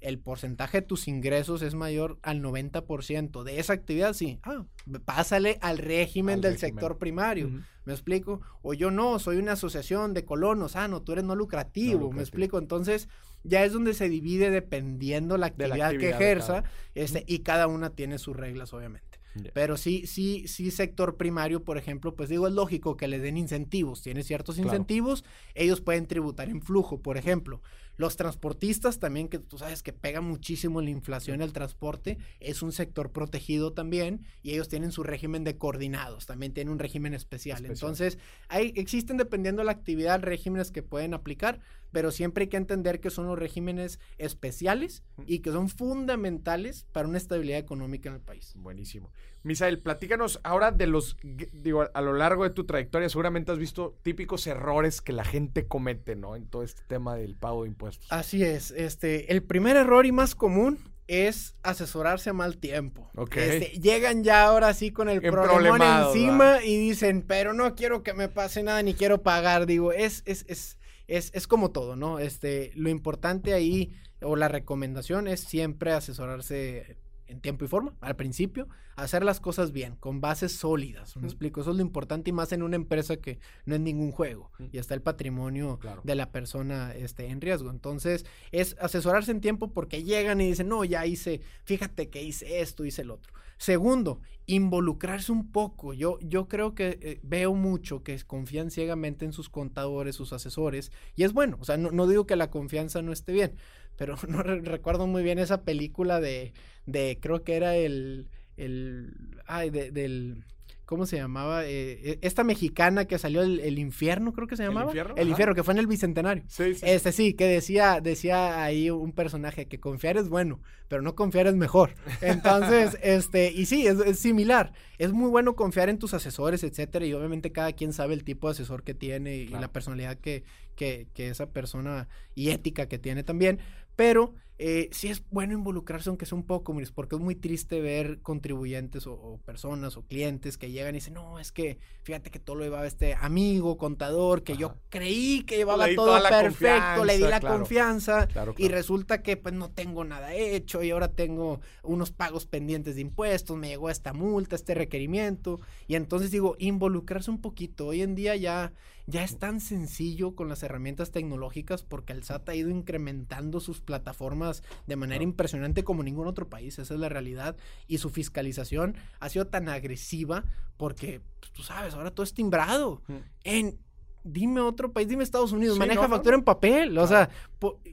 [0.02, 4.40] el porcentaje de tus ingresos es mayor al 90% de esa actividad, sí.
[4.44, 4.66] Ah,
[5.06, 7.50] pásale al régimen del sector primario.
[7.86, 8.42] ¿Me explico?
[8.62, 10.76] O yo no, soy una asociación de colonos.
[10.76, 12.12] Ah, no, tú eres no lucrativo.
[12.12, 12.58] ¿Me explico?
[12.58, 13.08] Entonces,
[13.44, 16.64] ya es donde se divide dependiendo la actividad, la actividad que ejerza.
[16.96, 19.08] Este, y cada una tiene sus reglas, obviamente.
[19.54, 23.38] Pero sí, sí, sí, sector primario, por ejemplo, pues digo, es lógico que le den
[23.38, 24.02] incentivos.
[24.02, 25.24] Tiene ciertos incentivos,
[25.56, 27.62] ellos pueden tributar en flujo, por ejemplo.
[27.98, 32.72] Los transportistas también, que tú sabes que pega muchísimo la inflación el transporte, es un
[32.72, 37.66] sector protegido también y ellos tienen su régimen de coordinados, también tienen un régimen especial.
[37.66, 38.18] Entonces,
[38.48, 41.60] hay, existen dependiendo de la actividad regímenes que pueden aplicar,
[41.92, 47.08] pero siempre hay que entender que son los regímenes especiales y que son fundamentales para
[47.08, 48.54] una estabilidad económica en el país.
[48.56, 49.12] Buenísimo.
[49.44, 51.18] Misael, platícanos ahora de los,
[51.54, 55.68] digo, a lo largo de tu trayectoria seguramente has visto típicos errores que la gente
[55.68, 56.36] comete, ¿no?
[56.36, 58.12] En todo este tema del pago de impuestos.
[58.12, 63.10] Así es, este, el primer error y más común es asesorarse a mal tiempo.
[63.36, 68.14] Este, llegan ya ahora sí con el problema encima y dicen, pero no quiero que
[68.14, 69.66] me pase nada ni quiero pagar.
[69.66, 70.77] Digo, es, es, es,
[71.08, 72.20] es, es como todo, ¿no?
[72.20, 76.98] Este, lo importante ahí o la recomendación es siempre asesorarse
[77.28, 81.16] en tiempo y forma, al principio, hacer las cosas bien, con bases sólidas.
[81.18, 84.12] Me explico, eso es lo importante y más en una empresa que no es ningún
[84.12, 87.70] juego y está el patrimonio de la persona este, en riesgo.
[87.70, 92.62] Entonces, es asesorarse en tiempo porque llegan y dicen, no, ya hice, fíjate que hice
[92.62, 93.34] esto, hice el otro.
[93.58, 95.94] Segundo, involucrarse un poco.
[95.94, 100.92] Yo, yo creo que eh, veo mucho que confían ciegamente en sus contadores, sus asesores,
[101.16, 103.56] y es bueno, o sea, no, no digo que la confianza no esté bien,
[103.98, 106.54] pero no recuerdo muy bien esa película de,
[106.86, 109.14] de creo que era el, el,
[109.46, 110.46] ay, del,
[110.88, 111.66] ¿cómo se llamaba?
[111.66, 114.86] Eh, e, esta mexicana que salió el, infierno, creo que se llamaba.
[114.86, 115.16] El infierno.
[115.18, 116.44] El infierno, que fue en el bicentenario.
[116.48, 116.82] Sí, sí.
[116.84, 121.46] Este sí, que decía, decía ahí un personaje que confiar es bueno, pero no confiar
[121.46, 121.94] es mejor.
[122.22, 124.72] Entonces, este, y sí, es, similar.
[124.98, 128.48] Es muy bueno confiar en tus asesores, etcétera, y obviamente cada quien sabe el tipo
[128.48, 132.98] de asesor que tiene y, la personalidad que, que, que esa persona y ética que
[132.98, 133.60] tiene también.
[133.98, 138.22] Pero eh, sí es bueno involucrarse aunque sea un poco, porque es muy triste ver
[138.22, 142.56] contribuyentes o, personas o clientes que llegan y dicen, no, es que fíjate que todo
[142.56, 147.40] lo llevaba este amigo, contador, que yo creí que llevaba todo perfecto, le di la
[147.40, 148.28] confianza
[148.58, 153.02] y resulta que pues no tengo nada hecho y ahora tengo unos pagos pendientes de
[153.02, 157.88] impuestos, me llegó esta multa, este requerimiento y entonces digo, involucrarse un poquito.
[157.88, 158.74] Hoy en día ya
[159.10, 163.80] ya es tan sencillo con las herramientas tecnológicas porque el SAT ha ido incrementando sus
[163.80, 164.47] plataformas
[164.86, 167.56] de manera impresionante como ningún otro país, esa es la realidad,
[167.88, 170.46] y su fiscalización ha sido tan agresiva
[170.78, 173.02] porque, pues, tú sabes, ahora todo es timbrado.
[173.44, 173.80] En
[174.24, 177.30] dime otro país, dime Estados Unidos, maneja factura en papel, o sea,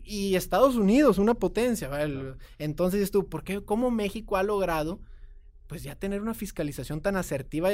[0.05, 1.91] y Estados Unidos, una potencia,
[2.59, 5.01] entonces tú, ¿por qué, cómo México ha logrado
[5.67, 7.71] pues ya tener una fiscalización tan asertiva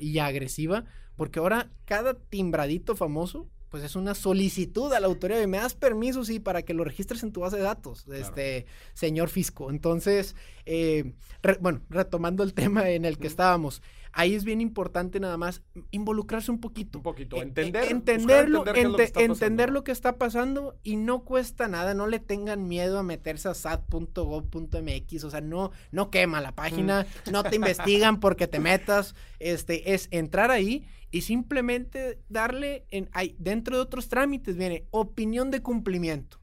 [0.00, 0.84] y, agresiva,
[1.16, 5.74] porque ahora cada timbradito famoso, pues es una solicitud a la autoridad y me das
[5.74, 9.70] permiso, sí, para que lo registres en tu base de datos, este señor fisco.
[9.70, 10.34] Entonces,
[10.66, 11.14] eh,
[11.60, 13.80] bueno, retomando el tema en el que estábamos,
[14.12, 16.98] ahí es bien importante nada más involucrarse un poquito.
[16.98, 17.84] Un poquito, e, entender.
[17.90, 23.02] entenderlo, entender, lo, que está pasando y no cuesta nada, no le tengan miedo a
[23.02, 28.58] meterse a sat.gov.mx, o sea, no, no quema la página, no te investigan porque te
[28.58, 34.86] metas, este, es entrar ahí y simplemente darle, en, hay, dentro de otros trámites viene
[34.90, 36.38] opinión de cumplimiento.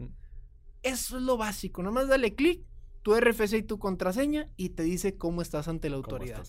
[0.84, 2.64] Eso es lo básico, nomás dale clic,
[3.02, 6.46] tu RFC y tu contraseña y te dice cómo estás ante la autoridad.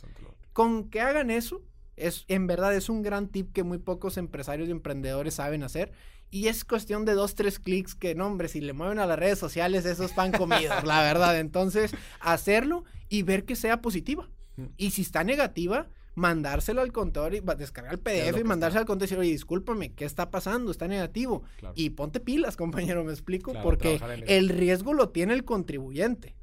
[0.58, 1.62] Con que hagan eso,
[1.94, 5.92] es, en verdad es un gran tip que muy pocos empresarios y emprendedores saben hacer.
[6.32, 9.20] Y es cuestión de dos, tres clics que, no, hombre, si le mueven a las
[9.20, 11.38] redes sociales, esos pan comidos, la verdad.
[11.38, 14.28] Entonces, hacerlo y ver que sea positiva.
[14.56, 14.64] Mm.
[14.76, 15.86] Y si está negativa,
[16.16, 19.92] mandárselo al contador y descargar el PDF y mandárselo al contador y decir, oye, discúlpame,
[19.92, 20.72] ¿qué está pasando?
[20.72, 21.44] Está negativo.
[21.76, 26.34] Y ponte pilas, compañero, me explico, porque el riesgo lo tiene el contribuyente.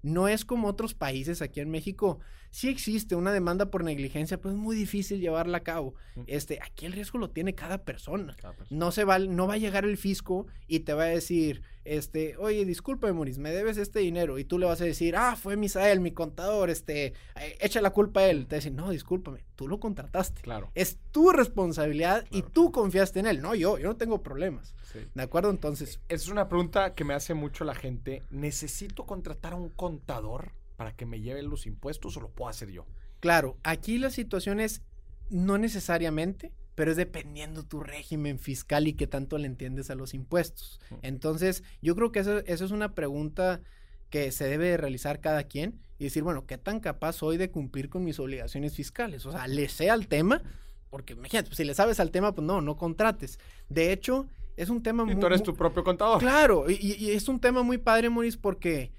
[0.00, 2.20] No es como otros países aquí en México
[2.50, 5.94] sí existe una demanda por negligencia, pero es muy difícil llevarla a cabo.
[6.26, 8.36] Este, aquí el riesgo lo tiene cada persona.
[8.70, 12.36] No se va, no va a llegar el fisco y te va a decir, este,
[12.36, 14.38] oye, disculpe, Moris, me debes este dinero.
[14.38, 17.90] Y tú le vas a decir, ah, fue Misael, mi contador, este, eh, echa la
[17.90, 18.46] culpa a él.
[18.46, 20.42] Te dice, no, discúlpame, tú lo contrataste.
[20.42, 20.70] Claro.
[20.74, 24.74] Es tu responsabilidad y tú confiaste en él, no yo, yo no tengo problemas.
[25.14, 25.50] ¿De acuerdo?
[25.50, 26.00] Entonces.
[26.08, 28.22] Es una pregunta que me hace mucho la gente.
[28.30, 30.52] ¿Necesito contratar a un contador?
[30.78, 32.86] Para que me lleven los impuestos o lo puedo hacer yo?
[33.18, 34.80] Claro, aquí la situación es
[35.28, 40.14] no necesariamente, pero es dependiendo tu régimen fiscal y qué tanto le entiendes a los
[40.14, 40.80] impuestos.
[41.02, 43.60] Entonces, yo creo que eso, es una pregunta
[44.08, 47.88] que se debe realizar cada quien y decir, bueno, ¿qué tan capaz soy de cumplir
[47.88, 49.26] con mis obligaciones fiscales?
[49.26, 50.42] O sea, le sé al tema,
[50.90, 53.40] porque imagínate, si le sabes al tema, pues no, no contrates.
[53.68, 55.16] De hecho, es un tema muy...
[55.18, 56.20] tú eres tu propio contador.
[56.20, 58.92] Claro, y, y, es un tema muy padre, Maurice, porque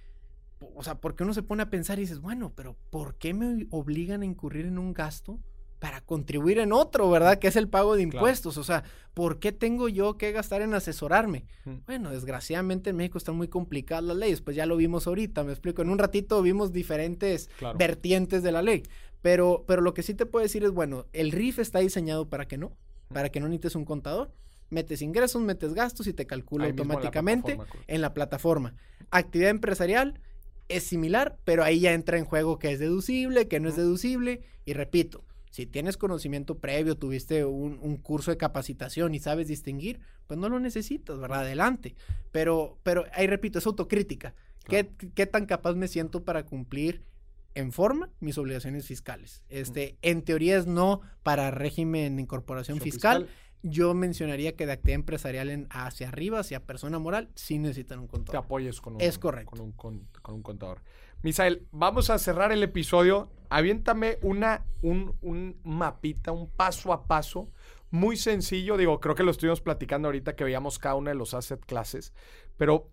[0.75, 3.67] o sea, porque uno se pone a pensar y dices, bueno, pero ¿por qué me
[3.69, 5.39] obligan a incurrir en un gasto
[5.79, 7.39] para contribuir en otro, verdad?
[7.39, 8.57] Que es el pago de impuestos.
[8.57, 8.83] O sea,
[9.13, 11.45] ¿por qué tengo yo que gastar en asesorarme?
[11.85, 15.51] Bueno, desgraciadamente en México están muy complicadas las leyes, pues ya lo vimos ahorita, me
[15.51, 15.81] explico.
[15.81, 18.83] En un ratito vimos diferentes vertientes de la ley.
[19.21, 22.47] Pero, pero lo que sí te puedo decir es, bueno, el RIF está diseñado para
[22.47, 22.77] que no,
[23.13, 24.31] para que no necesites un contador.
[24.69, 27.57] Metes ingresos, metes gastos y te calcula automáticamente
[27.87, 28.75] en la plataforma.
[29.09, 30.19] Actividad empresarial,
[30.69, 34.41] es similar, pero ahí ya entra en juego que es deducible, que no es deducible.
[34.65, 40.39] Y repito, si tienes conocimiento previo, tuviste un, curso de capacitación y sabes distinguir, pues
[40.39, 41.41] no lo necesitas, ¿verdad?
[41.41, 41.95] Adelante.
[42.31, 44.35] Pero, pero ahí repito, es autocrítica.
[44.65, 47.03] ¿Qué, tan capaz me siento para cumplir
[47.55, 49.43] en forma mis obligaciones fiscales?
[49.49, 53.27] Este, en teoría es no para régimen de incorporación fiscal,
[53.61, 58.07] yo mencionaría que de actividad empresarial en, hacia arriba, hacia persona moral, sí necesitan un
[58.07, 58.41] contador.
[58.41, 59.51] Te apoyes con un, Es correcto.
[59.51, 60.81] Con un, con- con un contador.
[61.23, 63.29] Misael, vamos a cerrar el episodio.
[63.49, 67.49] Aviéntame una, un, un mapita, un paso a paso,
[67.91, 68.77] muy sencillo.
[68.77, 72.13] Digo, creo que lo estuvimos platicando ahorita que veíamos cada uno de los asset classes.
[72.55, 72.89] Pero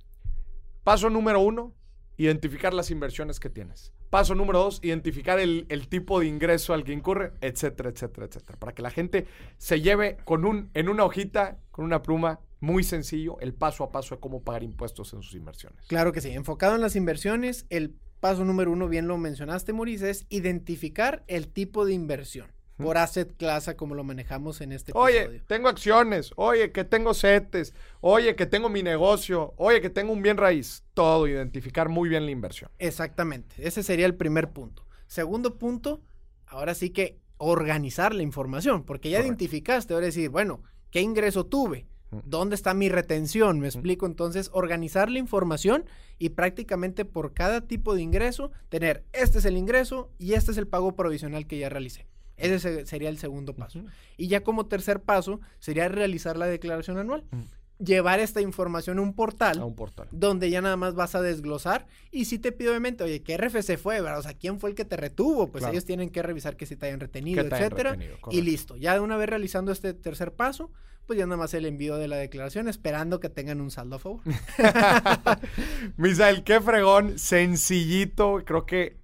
[0.83, 1.75] paso número uno,
[2.17, 3.93] identificar las inversiones que tienes.
[4.11, 8.59] Paso número dos, identificar el, el tipo de ingreso al que incurre, etcétera, etcétera, etcétera.
[8.59, 9.27] Para que la gente
[9.59, 13.93] se lleve con un, en una hojita, con una pluma, muy sencillo, el paso a
[13.93, 15.87] paso de cómo pagar impuestos en sus inversiones.
[15.87, 16.31] Claro que sí.
[16.31, 21.49] Enfocado en las inversiones, el paso número uno, bien lo mencionaste, Maurice, es identificar el
[21.49, 25.43] tipo de inversión por asset class como lo manejamos en este Oye, episodio.
[25.47, 30.23] tengo acciones, oye, que tengo CETES, oye, que tengo mi negocio, oye, que tengo un
[30.23, 30.85] bien raíz.
[30.95, 32.71] Todo, identificar muy bien la inversión.
[32.79, 33.57] Exactamente.
[33.59, 34.85] Ese sería el primer punto.
[35.07, 36.03] Segundo punto,
[36.47, 39.29] ahora sí que organizar la información, porque ya Correcto.
[39.43, 41.87] identificaste, ahora decir, bueno, ¿qué ingreso tuve?
[42.25, 43.59] ¿Dónde está mi retención?
[43.61, 44.07] Me explico.
[44.07, 45.85] Entonces, organizar la información
[46.19, 50.57] y prácticamente por cada tipo de ingreso, tener este es el ingreso y este es
[50.57, 52.07] el pago provisional que ya realicé.
[52.37, 53.83] Ese se- sería el segundo paso.
[54.17, 57.25] Y ya como tercer paso, sería realizar la declaración anual.
[57.31, 57.41] Mm.
[57.85, 60.09] Llevar esta información a un portal A un portal.
[60.11, 63.77] donde ya nada más vas a desglosar y si te pido obviamente, oye, ¿qué RFC
[63.77, 64.01] fue?
[64.01, 64.19] ¿verdad?
[64.21, 65.49] O sea, ¿quién fue el que te retuvo?
[65.49, 65.73] Pues Claro.
[65.75, 67.91] ellos tienen que revisar que si te hayan retenido, te hayan etcétera.
[67.91, 68.77] retenido, y listo.
[68.79, 70.71] Ya de una vez realizando este tercer paso,
[71.07, 73.99] pues ya nada más el envío de la declaración, esperando que tengan un saldo a
[73.99, 74.21] favor.
[75.97, 78.43] Misael, qué fregón, sencillito.
[78.45, 78.97] Creo que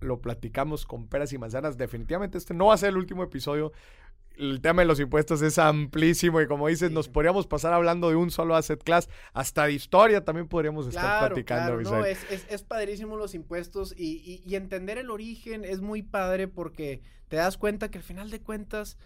[0.00, 1.76] lo platicamos con peras y manzanas.
[1.76, 3.72] Definitivamente este no va a ser el último episodio.
[4.36, 6.94] El tema de los impuestos es amplísimo y como dices, Sí.
[6.94, 9.08] nos podríamos pasar hablando de un solo asset class.
[9.34, 13.92] Hasta de historia también podríamos estar platicando, claro, no, es, es, es padrísimo los impuestos
[13.96, 18.04] y, y- y entender el origen es muy padre porque te das cuenta que al
[18.04, 18.96] final de cuentas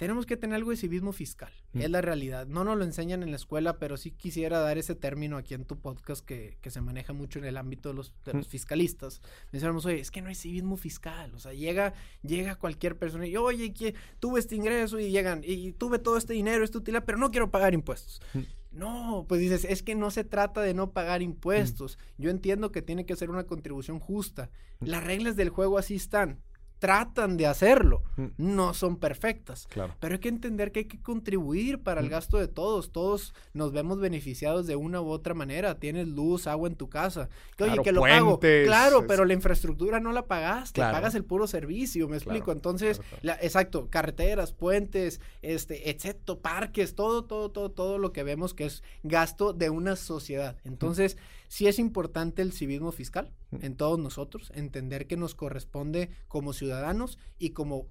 [0.00, 1.52] tenemos que tener algo de civismo fiscal.
[1.74, 1.82] Mm.
[1.82, 2.46] Es la realidad.
[2.46, 5.66] No nos lo enseñan en la escuela, pero sí quisiera dar ese término aquí en
[5.66, 8.50] tu podcast que, que se maneja mucho en el ámbito de los, de los Mm.
[8.50, 9.20] fiscalistas.
[9.52, 11.34] Mencionamos, oye, es que no hay civismo fiscal.
[11.34, 11.92] O sea, llega,
[12.22, 16.32] llega cualquier persona y, oye, que tuve este ingreso y llegan, y tuve todo este
[16.32, 18.22] dinero, esta utilidad, pero no quiero pagar impuestos.
[18.32, 18.38] Mm.
[18.72, 21.98] No, pues dices, es que no se trata de no pagar impuestos.
[22.18, 24.48] Yo entiendo que tiene que ser una contribución justa.
[24.78, 24.86] Mm.
[24.86, 26.40] Las reglas del juego así están.
[26.80, 28.02] Tratan de hacerlo.
[28.16, 28.26] Mm.
[28.38, 29.66] No son perfectas.
[29.70, 29.94] Claro.
[30.00, 32.10] Pero hay que entender que hay que contribuir para el Mm.
[32.10, 32.90] gasto de todos.
[32.90, 35.78] Todos nos vemos beneficiados de una u otra manera.
[35.78, 37.28] Tienes luz, agua en tu casa.
[37.56, 38.40] Que, oye, Claro, que lo pago.
[38.40, 40.76] Claro, es- pero la infraestructura no la pagaste.
[40.80, 40.94] Claro.
[40.96, 42.52] Pagas el puro servicio, me Claro, explico.
[42.52, 43.38] Entonces, claro, claro.
[43.40, 48.64] la- exacto, carreteras, puentes, este, etcétera, parques, todo, todo, todo, todo lo que vemos que
[48.64, 50.56] es gasto de una sociedad.
[50.64, 51.16] Entonces,
[51.50, 53.64] sí es importante el civismo fiscal Mm.
[53.64, 57.86] en todos nosotros, entender que nos corresponde como ciudadanos y como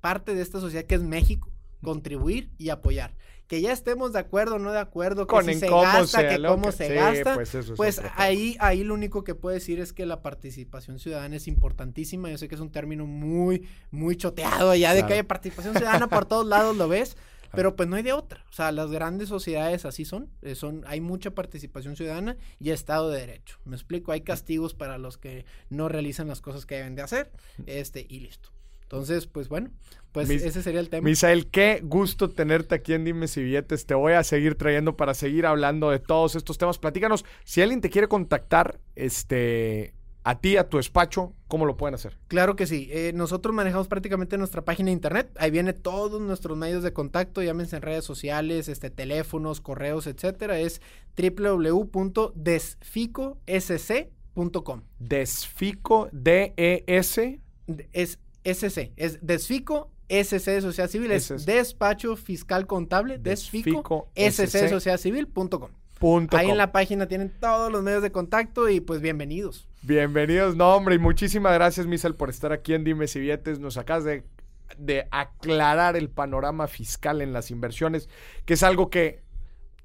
[0.00, 1.48] parte de esta sociedad que es México,
[1.82, 3.14] contribuir y apoyar.
[3.46, 6.06] Que ya estemos de acuerdo o no de acuerdo, que Con si se cómo gasta,
[6.22, 9.34] sea que cómo que- se sí, gasta, pues es pues ahí, ahí lo único que
[9.36, 12.30] puedo decir es que la participación ciudadana es importantísima.
[12.30, 15.08] Yo sé que es un término muy, muy choteado allá de Claro.
[15.08, 17.16] que hay participación ciudadana por todos lados, lo ves.
[17.54, 18.44] Pero pues no hay de otra.
[18.50, 20.30] O sea, las grandes sociedades así son.
[20.42, 23.58] eh, son hay mucha participación ciudadana y Estado de Derecho.
[23.64, 27.30] Me explico, hay castigos para los que no realizan las cosas que deben de hacer.
[27.66, 28.50] Este, y listo.
[28.82, 29.70] Entonces, pues bueno,
[30.12, 31.08] pues Mis- ese sería el tema.
[31.08, 33.86] Misael, qué gusto tenerte aquí en Dime si Billetes.
[33.86, 36.78] Te voy a seguir trayendo para seguir hablando de todos estos temas.
[36.78, 39.94] Platícanos, si alguien te quiere contactar, este,
[40.24, 42.16] a ti, a tu despacho, ¿cómo lo pueden hacer?
[42.28, 42.88] Claro que sí.
[42.90, 45.30] Eh, nosotros manejamos prácticamente nuestra página de internet.
[45.36, 50.58] Ahí viene todos nuestros medios de contacto, llámense en redes sociales, este, teléfonos, correos, etcétera.
[50.58, 50.80] Es
[53.56, 54.82] www.desficosc.com.
[54.98, 57.40] Desfico, D-E-S.
[57.66, 61.46] De- Es SC, es Desfico SC de Sociedad Civil, es.
[61.46, 64.68] Despacho Fiscal Contable, Desfico Desfico, SC de SC.
[64.68, 65.70] Sociedad Civil.com.
[65.98, 66.52] punto Ahí com.
[66.52, 69.68] en la página tienen todos los medios de contacto y pues bienvenidos.
[69.82, 73.60] Bienvenidos, no hombre, y muchísimas gracias, Misael, por estar aquí en Dime si Billetes.
[73.60, 74.24] Nos acabas de,
[74.78, 78.08] de aclarar el panorama fiscal en las inversiones,
[78.46, 79.22] que es algo que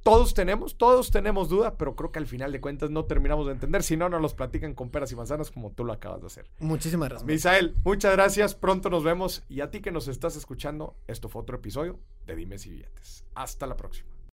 [0.03, 3.51] todos tenemos, todos tenemos duda, pero creo que al final de cuentas no terminamos de
[3.51, 3.84] entender.
[3.84, 6.49] Si no, nos los platican con peras y manzanas como tú lo acabas de hacer.
[6.60, 7.28] Muchísimas gracias.
[7.28, 9.43] Misael, muchas gracias, pronto nos vemos.
[9.49, 13.26] Y a ti que nos estás escuchando, esto fue otro episodio de Dime si Billetes.
[13.36, 14.19] Hasta la próxima.